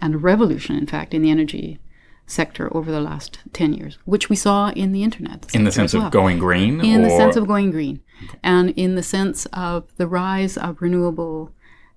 and 0.00 0.22
revolution, 0.22 0.76
in 0.76 0.87
fact, 0.87 1.14
in 1.14 1.22
the 1.22 1.30
energy 1.30 1.78
sector 2.26 2.75
over 2.76 2.90
the 2.90 3.00
last 3.00 3.38
10 3.52 3.72
years, 3.72 3.98
which 4.04 4.28
we 4.28 4.37
saw 4.37 4.70
in 4.70 4.92
the 4.92 5.02
internet. 5.02 5.54
In 5.54 5.64
the 5.64 5.72
sense 5.72 5.94
well. 5.94 6.06
of 6.06 6.12
going 6.12 6.38
green? 6.38 6.80
In 6.84 7.00
or? 7.00 7.04
the 7.04 7.16
sense 7.16 7.37
of 7.37 7.46
going 7.46 7.70
green. 7.70 8.00
And 8.42 8.70
in 8.70 8.96
the 8.96 9.02
sense 9.02 9.46
of 9.46 9.96
the 9.96 10.06
rise 10.06 10.56
of 10.56 10.82
renewable 10.82 11.52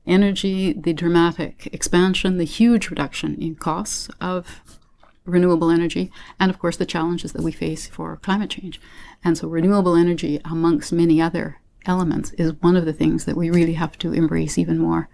energy, 0.05 0.73
the 0.73 0.93
dramatic 0.93 1.69
expansion, 1.73 2.37
the 2.37 2.45
huge 2.45 2.89
reduction 2.89 3.35
in 3.41 3.55
costs 3.55 4.09
of 4.21 4.61
renewable 5.25 5.69
energy, 5.69 6.11
and 6.39 6.49
of 6.49 6.59
course 6.59 6.77
the 6.77 6.85
challenges 6.85 7.33
that 7.33 7.43
we 7.43 7.51
face 7.51 7.87
for 7.87 8.17
climate 8.17 8.49
change. 8.49 8.79
And 9.23 9.37
so 9.37 9.47
renewable 9.47 9.95
energy, 9.95 10.39
amongst 10.45 10.93
many 10.93 11.21
other 11.21 11.60
elements 11.85 12.31
is 12.31 12.53
one 12.61 12.75
of 12.75 12.85
the 12.85 12.93
things 12.93 13.25
that 13.25 13.37
we 13.37 13.49
really 13.49 13.73
have 13.73 13.97
to 13.99 14.13
embrace 14.13 14.57
even 14.57 14.77
more 14.77 15.09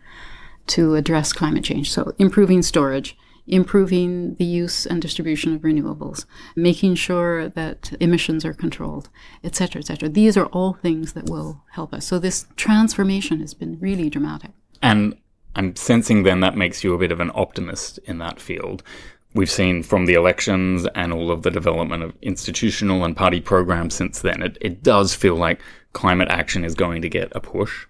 to 0.68 0.96
address 0.96 1.34
climate 1.34 1.64
change. 1.64 1.92
So, 1.92 2.14
improving 2.20 2.62
storage, 2.62 3.18
improving 3.48 4.36
the 4.36 4.46
use 4.46 4.86
and 4.86 5.02
distribution 5.02 5.56
of 5.56 5.62
renewables, 5.62 6.26
making 6.56 6.96
sure 6.96 7.48
that 7.50 7.94
emissions 8.00 8.44
are 8.44 8.54
controlled, 8.54 9.10
etc., 9.44 9.80
etc. 9.80 10.10
These 10.10 10.36
are 10.36 10.48
all 10.48 10.74
things 10.74 11.14
that 11.14 11.30
will 11.30 11.64
help 11.72 11.94
us. 11.94 12.06
So, 12.06 12.20
this 12.20 12.48
transformation 12.56 13.40
has 13.40 13.54
been 13.54 13.80
really 13.80 14.10
dramatic. 14.10 14.52
And 14.82 15.18
I'm 15.56 15.76
sensing 15.76 16.24
then 16.24 16.42
that 16.42 16.56
makes 16.58 16.84
you 16.84 16.94
a 16.94 17.00
bit 17.00 17.12
of 17.12 17.20
an 17.20 17.32
optimist 17.34 17.98
in 18.00 18.20
that 18.20 18.40
field. 18.40 18.84
We've 19.34 19.50
seen 19.50 19.84
from 19.84 20.06
the 20.06 20.16
elections 20.16 20.88
and 20.96 21.14
all 21.14 21.32
of 21.32 21.44
the 21.44 21.52
development 21.52 22.04
of 22.04 22.16
institutional 22.22 23.04
and 23.04 23.16
party 23.16 23.42
programs 23.42 23.94
since 23.94 24.22
then, 24.22 24.42
it, 24.42 24.58
it 24.62 24.84
does 24.84 25.14
feel 25.14 25.36
like 25.36 25.62
climate 25.94 26.30
action 26.30 26.64
is 26.64 26.76
going 26.76 27.02
to 27.02 27.10
get 27.10 27.32
a 27.36 27.40
push. 27.40 27.86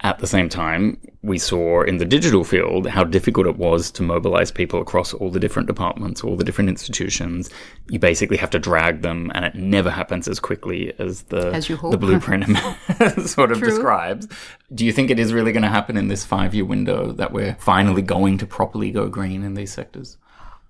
At 0.00 0.18
the 0.18 0.26
same 0.26 0.50
time, 0.50 1.00
we 1.22 1.38
saw 1.38 1.82
in 1.82 1.96
the 1.96 2.04
digital 2.04 2.44
field 2.44 2.86
how 2.86 3.02
difficult 3.02 3.46
it 3.46 3.56
was 3.56 3.90
to 3.92 4.02
mobilize 4.02 4.50
people 4.50 4.80
across 4.80 5.14
all 5.14 5.30
the 5.30 5.40
different 5.40 5.66
departments, 5.66 6.22
all 6.22 6.36
the 6.36 6.44
different 6.44 6.68
institutions. 6.68 7.48
You 7.88 7.98
basically 7.98 8.36
have 8.36 8.50
to 8.50 8.58
drag 8.58 9.00
them, 9.00 9.32
and 9.34 9.42
it 9.46 9.54
never 9.54 9.90
happens 9.90 10.28
as 10.28 10.38
quickly 10.38 10.92
as 10.98 11.22
the, 11.22 11.50
as 11.50 11.66
the 11.66 11.96
blueprint 11.98 12.44
sort 13.26 13.50
of 13.50 13.58
True. 13.58 13.70
describes. 13.70 14.28
Do 14.74 14.84
you 14.84 14.92
think 14.92 15.10
it 15.10 15.18
is 15.18 15.32
really 15.32 15.52
going 15.52 15.62
to 15.62 15.70
happen 15.70 15.96
in 15.96 16.08
this 16.08 16.26
five 16.26 16.54
year 16.54 16.66
window 16.66 17.12
that 17.12 17.32
we're 17.32 17.54
finally 17.54 18.02
going 18.02 18.36
to 18.38 18.46
properly 18.46 18.90
go 18.90 19.08
green 19.08 19.42
in 19.42 19.54
these 19.54 19.72
sectors? 19.72 20.18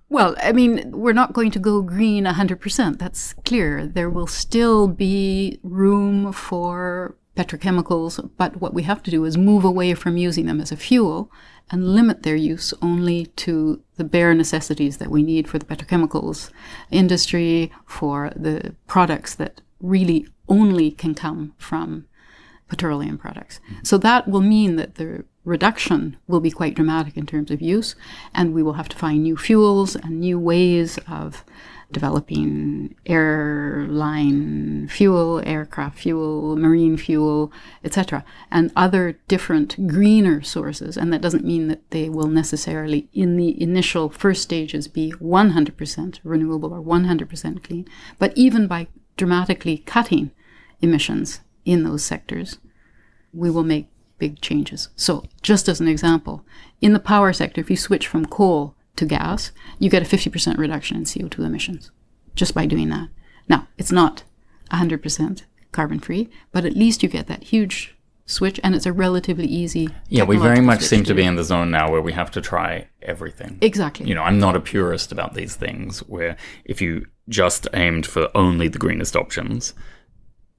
Well, 0.09 0.35
I 0.41 0.53
mean, 0.53 0.91
we're 0.91 1.13
not 1.13 1.33
going 1.33 1.51
to 1.51 1.59
go 1.59 1.81
green 1.81 2.23
100%. 2.23 2.97
That's 2.97 3.33
clear. 3.45 3.85
There 3.85 4.09
will 4.09 4.27
still 4.27 4.87
be 4.87 5.59
room 5.63 6.31
for 6.31 7.15
petrochemicals, 7.35 8.29
but 8.37 8.59
what 8.61 8.73
we 8.73 8.83
have 8.83 9.03
to 9.03 9.11
do 9.11 9.25
is 9.25 9.37
move 9.37 9.63
away 9.63 9.93
from 9.93 10.17
using 10.17 10.45
them 10.45 10.59
as 10.59 10.71
a 10.71 10.77
fuel 10.77 11.31
and 11.69 11.93
limit 11.93 12.23
their 12.23 12.35
use 12.35 12.73
only 12.81 13.27
to 13.27 13.81
the 13.97 14.03
bare 14.03 14.33
necessities 14.33 14.97
that 14.97 15.11
we 15.11 15.21
need 15.21 15.47
for 15.47 15.59
the 15.59 15.65
petrochemicals 15.65 16.49
industry, 16.89 17.71
for 17.85 18.31
the 18.35 18.75
products 18.87 19.35
that 19.35 19.61
really 19.81 20.27
only 20.47 20.89
can 20.89 21.13
come 21.13 21.53
from 21.57 22.07
petroleum 22.67 23.17
products. 23.17 23.59
So 23.83 23.97
that 23.99 24.27
will 24.27 24.41
mean 24.41 24.75
that 24.77 24.95
the 24.95 25.25
reduction 25.47 26.17
will 26.27 26.41
be 26.41 26.51
quite 26.51 26.75
dramatic 26.75 27.15
in 27.15 27.25
terms 27.25 27.49
of 27.49 27.61
use, 27.61 27.95
and 28.35 28.53
we 28.53 28.61
will 28.61 28.73
have 28.73 28.89
to 28.89 28.97
find 28.97 29.23
new 29.23 29.37
fuels 29.37 29.95
and 29.95 30.19
new 30.19 30.37
ways 30.37 30.99
of 31.07 31.45
developing 31.89 32.93
airline 33.05 34.89
fuel, 34.89 35.41
aircraft 35.45 35.99
fuel, 35.99 36.57
marine 36.57 36.97
fuel, 36.97 37.49
etc., 37.81 38.25
and 38.51 38.73
other 38.75 39.17
different 39.29 39.87
greener 39.87 40.41
sources. 40.41 40.97
And 40.97 41.13
that 41.13 41.21
doesn't 41.21 41.45
mean 41.45 41.69
that 41.69 41.89
they 41.91 42.09
will 42.09 42.27
necessarily, 42.27 43.07
in 43.13 43.37
the 43.37 43.61
initial 43.61 44.09
first 44.09 44.41
stages, 44.41 44.89
be 44.89 45.13
100% 45.13 46.19
renewable 46.25 46.73
or 46.73 46.81
100% 46.81 47.63
clean, 47.63 47.87
but 48.19 48.33
even 48.35 48.67
by 48.67 48.87
dramatically 49.15 49.77
cutting 49.77 50.31
emissions 50.81 51.39
in 51.63 51.85
those 51.85 52.03
sectors, 52.03 52.57
we 53.31 53.49
will 53.49 53.63
make 53.63 53.87
big 54.17 54.41
changes. 54.41 54.89
So, 54.95 55.25
just 55.41 55.67
as 55.67 55.79
an 55.79 55.87
example, 55.87 56.45
in 56.81 56.93
the 56.93 56.99
power 56.99 57.33
sector, 57.33 57.61
if 57.61 57.69
you 57.69 57.77
switch 57.77 58.07
from 58.07 58.25
coal 58.25 58.75
to 58.95 59.05
gas, 59.05 59.51
you 59.79 59.89
get 59.89 60.01
a 60.01 60.17
50% 60.17 60.57
reduction 60.57 60.97
in 60.97 61.03
CO2 61.03 61.39
emissions 61.39 61.91
just 62.35 62.53
by 62.53 62.65
doing 62.65 62.89
that. 62.89 63.09
Now, 63.49 63.67
it's 63.77 63.91
not 63.91 64.23
100%, 64.71 65.43
carbon 65.71 65.99
free, 65.99 66.29
but 66.51 66.65
at 66.65 66.73
least 66.73 67.03
you 67.03 67.09
get 67.09 67.27
that 67.27 67.43
huge 67.43 67.95
switch 68.25 68.59
and 68.63 68.75
it's 68.75 68.85
a 68.85 68.91
relatively 68.91 69.47
easy. 69.47 69.89
Yeah, 70.09 70.23
we 70.23 70.37
very 70.37 70.59
much 70.59 70.81
seem 70.81 71.03
to 71.03 71.13
do. 71.13 71.15
be 71.15 71.23
in 71.23 71.35
the 71.35 71.43
zone 71.43 71.71
now 71.71 71.89
where 71.89 72.01
we 72.01 72.11
have 72.13 72.29
to 72.31 72.41
try 72.41 72.87
everything. 73.01 73.57
Exactly. 73.61 74.05
You 74.05 74.15
know, 74.15 74.23
I'm 74.23 74.39
not 74.39 74.55
a 74.55 74.59
purist 74.59 75.11
about 75.11 75.33
these 75.33 75.55
things 75.55 75.99
where 75.99 76.35
if 76.65 76.81
you 76.81 77.07
just 77.29 77.67
aimed 77.73 78.05
for 78.05 78.29
only 78.35 78.67
the 78.67 78.77
greenest 78.77 79.15
options, 79.15 79.73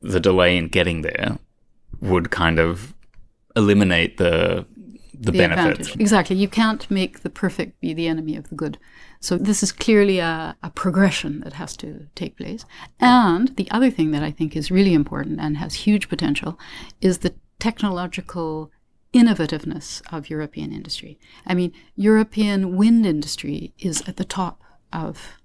the 0.01 0.21
delay 0.21 0.57
in 0.57 0.69
getting 0.69 1.03
there 1.03 1.39
would 2.01 2.31
kind 2.31 2.59
of 2.59 2.95
eliminate 3.59 4.17
the 4.17 4.67
the, 5.21 5.33
the 5.33 5.39
benefits. 5.39 5.81
advantage. 5.81 6.01
Exactly. 6.01 6.37
You 6.37 6.49
can't 6.49 6.89
make 6.91 7.21
the 7.21 7.31
perfect 7.31 7.81
be 7.81 7.93
the 7.93 8.07
enemy 8.07 8.37
of 8.37 8.49
the 8.49 8.55
good. 8.55 8.79
So 9.21 9.37
this 9.37 9.63
is 9.63 9.73
clearly 9.73 10.21
a, 10.21 10.57
a 10.63 10.71
progression 10.71 11.41
that 11.41 11.55
has 11.55 11.77
to 11.79 12.07
take 12.15 12.37
place. 12.37 12.65
And 13.01 13.49
the 13.57 13.69
other 13.71 13.91
thing 13.91 14.13
that 14.13 14.23
I 14.23 14.31
think 14.31 14.57
is 14.57 14.71
really 14.71 14.95
important 14.95 15.41
and 15.41 15.57
has 15.57 15.75
huge 15.75 16.09
potential 16.09 16.59
is 17.01 17.19
the 17.19 17.35
technological 17.59 18.71
innovativeness 19.13 20.03
of 20.13 20.31
European 20.31 20.73
industry. 20.73 21.19
I 21.47 21.55
mean, 21.55 21.73
European 21.97 22.77
wind 22.77 23.05
industry 23.05 23.73
is 23.79 24.03
at 24.07 24.19
the 24.19 24.25
top 24.25 24.63
of 24.93 25.41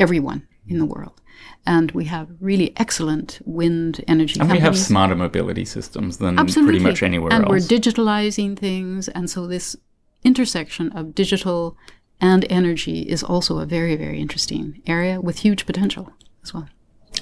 everyone 0.00 0.48
in 0.68 0.78
the 0.78 0.86
world. 0.86 1.20
And 1.66 1.90
we 1.92 2.04
have 2.06 2.28
really 2.40 2.72
excellent 2.76 3.40
wind 3.44 4.04
energy 4.06 4.38
And 4.40 4.50
we 4.50 4.58
have 4.58 4.78
smarter 4.78 5.14
mobility 5.14 5.64
systems 5.64 6.18
than 6.18 6.38
Absolutely. 6.38 6.78
pretty 6.78 6.84
much 6.84 7.02
anywhere 7.02 7.32
and 7.32 7.44
else. 7.44 7.50
we're 7.50 7.78
digitalizing 7.78 8.56
things. 8.58 9.08
And 9.08 9.28
so 9.28 9.46
this 9.46 9.76
intersection 10.22 10.90
of 10.92 11.14
digital 11.14 11.76
and 12.20 12.46
energy 12.48 13.00
is 13.00 13.22
also 13.22 13.58
a 13.58 13.66
very, 13.66 13.96
very 13.96 14.20
interesting 14.20 14.80
area 14.86 15.20
with 15.20 15.40
huge 15.40 15.66
potential 15.66 16.12
as 16.42 16.54
well. 16.54 16.68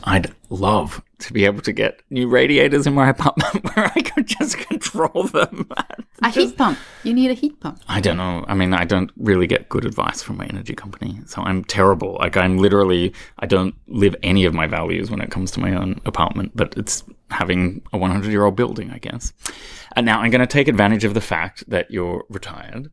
I'd 0.04 0.34
love 0.50 1.02
to 1.20 1.32
be 1.32 1.44
able 1.44 1.60
to 1.62 1.72
get 1.72 2.02
new 2.10 2.28
radiators 2.28 2.86
in 2.86 2.94
my 2.94 3.08
apartment 3.08 3.64
where 3.74 3.92
I 3.94 4.00
could 4.02 4.26
just 4.26 4.58
control 4.58 5.24
them. 5.24 5.68
A 6.22 6.30
heat 6.30 6.56
pump. 6.56 6.78
You 7.04 7.14
need 7.14 7.30
a 7.30 7.34
heat 7.34 7.60
pump. 7.60 7.80
I 7.88 8.00
don't 8.00 8.16
know. 8.16 8.44
I 8.48 8.54
mean, 8.54 8.74
I 8.74 8.84
don't 8.84 9.10
really 9.16 9.46
get 9.46 9.68
good 9.68 9.84
advice 9.84 10.22
from 10.22 10.36
my 10.36 10.46
energy 10.46 10.74
company. 10.74 11.20
So 11.26 11.42
I'm 11.42 11.64
terrible. 11.64 12.16
Like, 12.20 12.36
I'm 12.36 12.58
literally, 12.58 13.14
I 13.38 13.46
don't 13.46 13.74
live 13.86 14.16
any 14.22 14.44
of 14.44 14.54
my 14.54 14.66
values 14.66 15.10
when 15.10 15.20
it 15.20 15.30
comes 15.30 15.50
to 15.52 15.60
my 15.60 15.74
own 15.74 16.00
apartment, 16.04 16.52
but 16.54 16.74
it's 16.76 17.04
having 17.30 17.82
a 17.92 17.98
100 17.98 18.30
year 18.30 18.44
old 18.44 18.56
building, 18.56 18.90
I 18.90 18.98
guess. 18.98 19.32
And 19.96 20.06
now 20.06 20.20
I'm 20.20 20.30
going 20.30 20.40
to 20.40 20.46
take 20.46 20.68
advantage 20.68 21.04
of 21.04 21.14
the 21.14 21.20
fact 21.20 21.64
that 21.68 21.90
you're 21.90 22.24
retired 22.28 22.90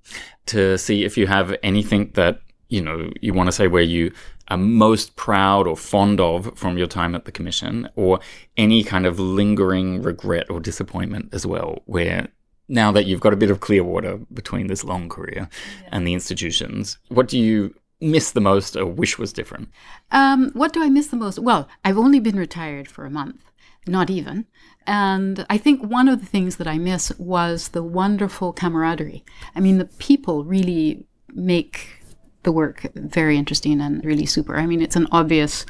to 0.48 0.78
see 0.78 1.04
if 1.04 1.18
you 1.18 1.28
have 1.28 1.56
anything 1.64 2.12
that, 2.16 2.42
you 2.70 2.82
know, 2.82 3.12
you 3.20 3.34
want 3.34 3.48
to 3.48 3.52
say 3.52 3.68
where 3.68 3.84
you 3.84 4.12
are 4.48 4.58
most 4.58 5.16
proud 5.16 5.68
or 5.68 5.76
fond 5.76 6.22
of 6.22 6.58
from 6.58 6.78
your 6.78 6.88
time 6.88 7.16
at 7.16 7.26
the 7.26 7.32
commission 7.32 7.90
or 7.96 8.20
any 8.58 8.84
kind 8.84 9.06
of 9.06 9.20
lingering 9.20 10.02
regret 10.02 10.50
or 10.50 10.60
disappointment 10.60 11.30
as 11.34 11.46
well, 11.46 11.82
where 11.86 12.30
now 12.68 12.92
that 12.92 13.06
you've 13.06 13.20
got 13.20 13.34
a 13.34 13.38
bit 13.38 13.52
of 13.52 13.60
clear 13.60 13.84
water 13.84 14.20
between 14.34 14.68
this 14.68 14.84
long 14.84 15.10
career 15.10 15.50
and 15.92 16.06
the 16.06 16.14
institutions, 16.14 17.00
what 17.10 17.28
do 17.28 17.38
you 17.38 17.74
miss 18.00 18.32
the 18.32 18.42
most 18.42 18.78
or 18.78 18.86
wish 18.86 19.18
was 19.18 19.34
different? 19.34 19.70
Um, 20.12 20.52
what 20.54 20.72
do 20.72 20.84
I 20.84 20.90
miss 20.90 21.08
the 21.08 21.18
most? 21.18 21.40
Well, 21.40 21.68
I've 21.84 21.98
only 21.98 22.20
been 22.20 22.38
retired 22.38 22.88
for 22.88 23.06
a 23.06 23.10
month, 23.10 23.44
not 23.88 24.10
even. 24.10 24.46
And 24.86 25.46
I 25.50 25.58
think 25.58 25.84
one 25.84 26.08
of 26.08 26.20
the 26.20 26.26
things 26.26 26.56
that 26.58 26.68
I 26.68 26.78
miss 26.78 27.12
was 27.18 27.70
the 27.70 27.84
wonderful 27.84 28.54
camaraderie. 28.54 29.26
I 29.56 29.60
mean, 29.60 29.80
the 29.80 29.86
people 29.86 30.44
really 30.44 31.06
make 31.34 31.99
the 32.44 32.52
work 32.52 32.88
very 32.96 33.38
interesting 33.38 33.82
and 33.82 34.04
really 34.04 34.26
super. 34.26 34.58
I 34.58 34.66
mean, 34.66 34.82
it's 34.82 34.96
an 34.96 35.08
obvious 35.12 35.66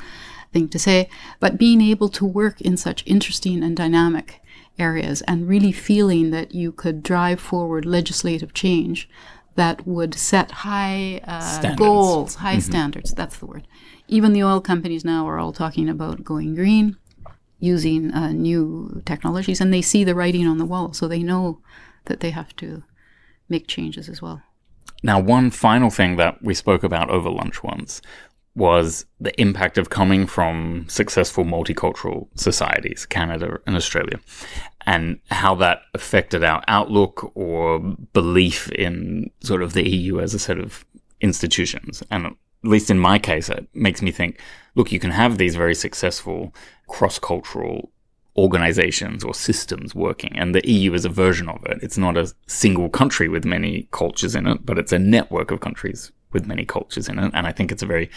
thing 0.54 0.70
to 0.70 0.80
say, 0.80 1.10
but 1.40 1.58
being 1.58 1.82
able 1.82 2.10
to 2.10 2.26
work 2.26 2.62
in 2.62 2.78
such 2.78 3.04
interesting 3.06 3.64
and 3.64 3.76
dynamic 3.76 4.42
areas 4.78 5.22
and 5.24 5.48
really 5.48 5.72
feeling 5.72 6.32
that 6.32 6.54
you 6.54 6.72
could 6.72 7.04
drive 7.04 7.40
forward 7.40 7.86
legislative 7.86 8.54
change 8.54 9.10
that 9.56 9.86
would 9.86 10.16
set 10.16 10.52
high 10.52 11.20
uh, 11.26 11.76
goals, 11.76 12.36
high 12.36 12.60
standards. 12.60 13.14
That's 13.14 13.38
the 13.38 13.46
word. 13.46 13.68
Even 14.08 14.34
the 14.34 14.44
oil 14.44 14.62
companies 14.62 15.04
now 15.04 15.28
are 15.28 15.38
all 15.38 15.52
talking 15.52 15.90
about 15.90 16.24
going 16.24 16.56
green, 16.56 16.98
using 17.60 18.14
uh, 18.14 18.32
new 18.32 19.02
technologies, 19.06 19.60
and 19.60 19.74
they 19.74 19.82
see 19.82 20.04
the 20.04 20.16
writing 20.16 20.48
on 20.48 20.60
the 20.60 20.66
wall, 20.66 20.94
so 20.94 21.08
they 21.08 21.22
know 21.22 21.60
that 22.06 22.22
they 22.22 22.30
have 22.30 22.56
to 22.56 22.84
make 23.50 23.68
changes 23.68 24.08
as 24.08 24.22
well. 24.22 24.42
Now, 25.04 25.20
one 25.20 25.52
final 25.52 25.90
thing 25.90 26.18
that 26.18 26.42
we 26.42 26.54
spoke 26.54 26.84
about 26.84 27.10
over 27.10 27.30
lunch 27.30 27.64
once 27.64 28.02
was 28.56 29.06
the 29.20 29.40
impact 29.40 29.78
of 29.78 29.90
coming 29.90 30.28
from 30.28 30.86
successful 30.90 31.46
multicultural 31.46 32.28
societies, 32.36 33.06
Canada 33.06 33.60
and 33.66 33.76
Australia, 33.76 34.20
and 34.86 35.20
how 35.30 35.56
that 35.56 35.82
affected 35.94 36.44
our 36.44 36.62
outlook 36.68 37.32
or 37.36 37.80
belief 38.12 38.70
in 38.72 39.30
sort 39.42 39.64
of 39.64 39.74
the 39.74 39.88
EU 39.88 40.20
as 40.20 40.34
a 40.34 40.40
set 40.40 40.58
of 40.58 40.86
institutions. 41.22 42.04
And 42.12 42.26
at 42.26 42.34
least 42.64 42.90
in 42.90 43.00
my 43.00 43.20
case, 43.20 43.50
it 43.50 43.68
makes 43.74 44.02
me 44.02 44.12
think 44.12 44.40
look, 44.76 44.92
you 44.92 45.00
can 45.00 45.12
have 45.12 45.38
these 45.38 45.56
very 45.56 45.76
successful 45.76 46.54
cross 46.88 47.20
cultural 47.20 47.92
organizations 48.40 49.24
or 49.24 49.34
systems 49.34 49.94
working, 49.94 50.38
and 50.38 50.56
the 50.56 50.68
EU 50.70 50.94
is 50.94 51.06
a 51.06 51.10
version 51.10 51.50
of 51.50 51.64
it. 51.66 51.80
It's 51.82 51.98
not 51.98 52.18
a 52.18 52.34
single 52.48 52.90
country 52.90 53.28
with 53.28 53.46
many 53.46 53.88
cultures 53.92 54.36
in 54.36 54.48
it, 54.48 54.66
but 54.66 54.78
it's 54.78 54.94
a 54.94 55.00
network 55.00 55.52
of 55.52 55.60
countries 55.60 56.12
with 56.32 56.48
many 56.48 56.66
cultures 56.66 57.10
in 57.10 57.20
it. 57.20 57.32
And 57.34 57.46
I 57.46 57.52
think 57.52 57.72
it's 57.72 57.84
a 57.84 57.88
very 57.88 58.10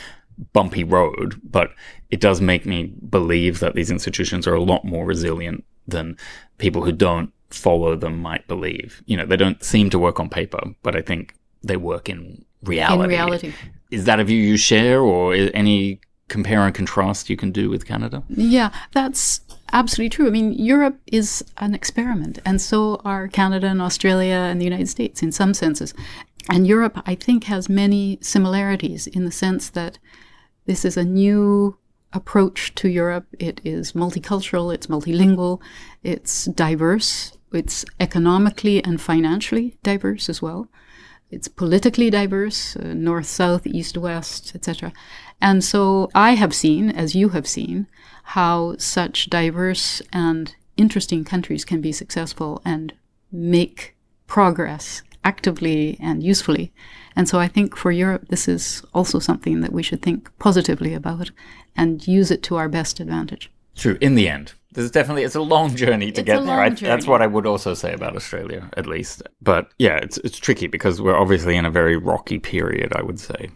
bumpy 0.53 0.85
road, 0.85 1.41
but 1.43 1.71
it 2.11 2.21
does 2.21 2.41
make 2.41 2.65
me 2.67 2.95
believe 3.09 3.59
that 3.61 3.75
these 3.75 3.91
institutions 3.91 4.47
are 4.47 4.55
a 4.55 4.63
lot 4.63 4.85
more 4.85 5.05
resilient 5.05 5.65
than 5.87 6.17
people 6.59 6.85
who 6.85 6.93
don't 6.93 7.33
follow 7.51 7.97
them 7.97 8.21
might 8.23 8.47
believe. 8.49 9.03
You 9.07 9.17
know, 9.17 9.27
they 9.27 9.37
don't 9.37 9.63
seem 9.63 9.91
to 9.91 9.99
work 9.99 10.21
on 10.21 10.29
paper, 10.29 10.61
but 10.83 10.97
I 10.97 11.03
think 11.03 11.35
they 11.63 11.77
work 11.77 12.09
in 12.09 12.45
reality. 12.63 13.03
In 13.03 13.09
reality. 13.09 13.53
Is 13.91 14.05
that 14.05 14.21
a 14.21 14.25
view 14.25 14.41
you 14.41 14.57
share, 14.57 15.01
or 15.01 15.35
is 15.35 15.51
any 15.53 16.01
compare 16.33 16.63
and 16.63 16.75
contrast 16.75 17.29
you 17.29 17.37
can 17.37 17.53
do 17.53 17.69
with 17.69 17.87
Canada? 17.87 18.23
Yeah, 18.29 18.71
that's 18.93 19.43
absolutely 19.73 20.09
true. 20.09 20.27
I 20.27 20.31
mean, 20.31 20.53
Europe 20.55 20.99
is 21.07 21.45
an 21.59 21.75
experiment, 21.75 22.39
and 22.45 22.61
so 22.61 23.01
are 23.05 23.29
Canada 23.29 23.67
and 23.67 23.83
Australia 23.83 24.41
and 24.51 24.59
the 24.59 24.65
United 24.65 24.89
States 24.89 25.23
in 25.23 25.31
some 25.31 25.53
senses. 25.55 25.95
And 26.49 26.67
Europe, 26.67 26.97
I 27.07 27.15
think, 27.15 27.45
has 27.45 27.69
many 27.69 28.19
similarities 28.21 29.07
in 29.07 29.25
the 29.25 29.31
sense 29.31 29.71
that 29.71 29.99
this 30.67 30.85
is 30.85 30.97
a 30.97 31.05
new 31.05 31.77
approach 32.13 32.75
to 32.77 32.89
Europe. 32.89 33.27
It 33.39 33.61
is 33.63 33.93
multicultural, 33.93 34.75
it's 34.75 34.89
multilingual, 34.89 35.61
it's 36.03 36.47
diverse, 36.47 37.37
it's 37.53 37.85
economically 38.01 38.83
and 38.85 39.01
financially 39.01 39.77
diverse 39.83 40.29
as 40.29 40.41
well. 40.43 40.69
It's 41.33 41.49
politically 41.49 42.11
diverse, 42.11 42.77
uh, 42.77 42.93
north, 42.95 43.27
south, 43.27 43.67
east, 43.67 43.97
west, 43.97 44.55
etc. 44.55 44.93
And 45.43 45.65
so 45.65 46.09
I 46.15 46.37
have 46.37 46.55
seen, 46.55 46.91
as 46.91 47.17
you 47.17 47.31
have 47.31 47.49
seen, 47.49 47.89
how 48.23 48.77
such 48.79 49.29
diverse 49.29 50.01
and 50.13 50.55
interesting 50.77 51.25
countries 51.25 51.65
can 51.65 51.81
be 51.81 51.91
successful 51.91 52.63
and 52.65 52.95
make 53.33 53.97
progress 54.29 55.03
actively 55.25 55.99
and 56.01 56.23
usefully. 56.23 56.73
And 57.17 57.29
so 57.29 57.41
I 57.41 57.49
think 57.49 57.77
for 57.77 57.91
Europe, 57.91 58.29
this 58.29 58.47
is 58.47 58.85
also 58.95 59.19
something 59.19 59.61
that 59.63 59.73
we 59.73 59.83
should 59.83 60.01
think 60.01 60.31
positively 60.39 60.95
about 60.95 61.33
and 61.77 62.07
use 62.07 62.31
it 62.31 62.43
to 62.45 62.57
our 62.57 62.69
best 62.69 63.01
advantage. 63.01 63.51
True. 63.75 63.99
In 64.01 64.15
the 64.15 64.29
end, 64.29 64.53
there's 64.73 64.91
definitely 64.93 65.25
it's 65.25 65.35
a 65.35 65.43
long 65.43 65.75
journey 65.75 66.13
to 66.13 66.21
It's 66.21 66.27
get 66.27 66.45
there. 66.45 66.61
I, 66.61 66.71
That's 66.71 67.07
what 67.07 67.21
I 67.21 67.27
would 67.27 67.47
also 67.47 67.75
say 67.75 67.93
about 67.93 68.15
Australia, 68.15 68.71
at 68.77 68.87
least. 68.87 69.23
But 69.41 69.73
yeah, 69.79 69.97
it's 69.97 70.19
it's 70.19 70.39
tricky 70.39 70.67
because 70.67 71.01
we're 71.01 71.17
obviously 71.17 71.57
in 71.57 71.67
a 71.67 71.71
very 71.71 71.97
rocky 71.97 72.39
period. 72.39 72.93
I 72.95 73.03
would 73.03 73.19
say 73.19 73.51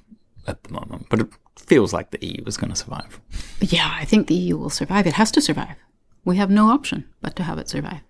at 0.46 0.62
the 0.64 0.72
moment, 0.72 1.06
but 1.10 1.28
feels 1.58 1.92
like 1.92 2.10
the 2.10 2.24
EU 2.26 2.42
is 2.46 2.56
going 2.56 2.70
to 2.70 2.76
survive. 2.76 3.20
Yeah, 3.60 3.90
I 3.94 4.04
think 4.04 4.26
the 4.26 4.34
EU 4.34 4.56
will 4.56 4.70
survive. 4.70 5.06
It 5.06 5.14
has 5.14 5.30
to 5.32 5.40
survive. 5.40 5.76
We 6.24 6.36
have 6.36 6.50
no 6.50 6.68
option 6.68 7.04
but 7.22 7.36
to 7.36 7.42
have 7.42 7.58
it 7.58 7.68
survive. 7.68 8.00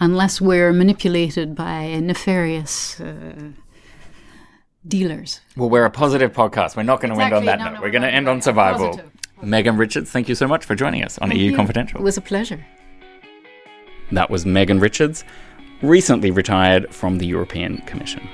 Unless 0.00 0.40
we're 0.40 0.72
manipulated 0.72 1.54
by 1.54 1.98
nefarious 2.00 3.00
uh, 3.00 3.50
dealers. 4.86 5.40
Well, 5.56 5.70
we're 5.70 5.84
a 5.84 5.90
positive 5.90 6.32
podcast. 6.32 6.76
We're 6.76 6.82
not 6.82 7.00
going 7.00 7.14
to 7.14 7.20
end 7.22 7.32
on 7.34 7.44
that 7.46 7.58
No, 7.58 7.64
note. 7.66 7.70
no, 7.74 7.80
we're 7.80 7.86
we're 7.86 7.92
going 7.92 8.02
to 8.02 8.10
end 8.10 8.28
on 8.28 8.42
survival. 8.42 8.88
positive. 8.90 9.10
Megan 9.42 9.76
Richards, 9.76 10.10
thank 10.10 10.28
you 10.28 10.34
so 10.34 10.46
much 10.48 10.64
for 10.64 10.74
joining 10.74 11.02
us 11.04 11.18
on 11.18 11.28
Thank 11.28 11.40
EU 11.40 11.50
you. 11.50 11.56
Confidential. 11.56 12.00
It 12.00 12.04
was 12.04 12.16
a 12.16 12.20
pleasure. 12.22 12.64
That 14.12 14.30
was 14.30 14.46
Megan 14.46 14.80
Richards, 14.80 15.24
recently 15.82 16.30
retired 16.30 16.92
from 16.94 17.18
the 17.18 17.26
European 17.26 17.78
Commission. 17.82 18.28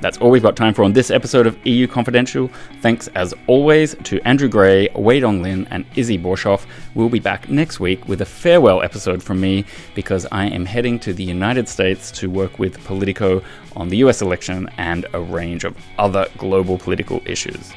That's 0.00 0.16
all 0.18 0.30
we've 0.30 0.42
got 0.42 0.56
time 0.56 0.72
for 0.72 0.82
on 0.82 0.92
this 0.92 1.10
episode 1.10 1.46
of 1.46 1.58
EU 1.66 1.86
Confidential. 1.86 2.50
Thanks 2.80 3.08
as 3.08 3.34
always 3.46 3.94
to 4.04 4.20
Andrew 4.26 4.48
Gray, 4.48 4.88
Wei 4.94 5.20
Dong 5.20 5.42
Lin, 5.42 5.66
and 5.70 5.84
Izzy 5.94 6.18
Borshoff. 6.18 6.64
We'll 6.94 7.10
be 7.10 7.18
back 7.18 7.48
next 7.50 7.80
week 7.80 8.08
with 8.08 8.22
a 8.22 8.24
farewell 8.24 8.82
episode 8.82 9.22
from 9.22 9.40
me 9.40 9.66
because 9.94 10.26
I 10.32 10.46
am 10.46 10.64
heading 10.64 10.98
to 11.00 11.12
the 11.12 11.24
United 11.24 11.68
States 11.68 12.10
to 12.12 12.30
work 12.30 12.58
with 12.58 12.82
Politico 12.84 13.42
on 13.76 13.88
the 13.88 13.98
US 13.98 14.22
election 14.22 14.70
and 14.78 15.06
a 15.12 15.20
range 15.20 15.64
of 15.64 15.76
other 15.98 16.26
global 16.38 16.78
political 16.78 17.20
issues. 17.26 17.72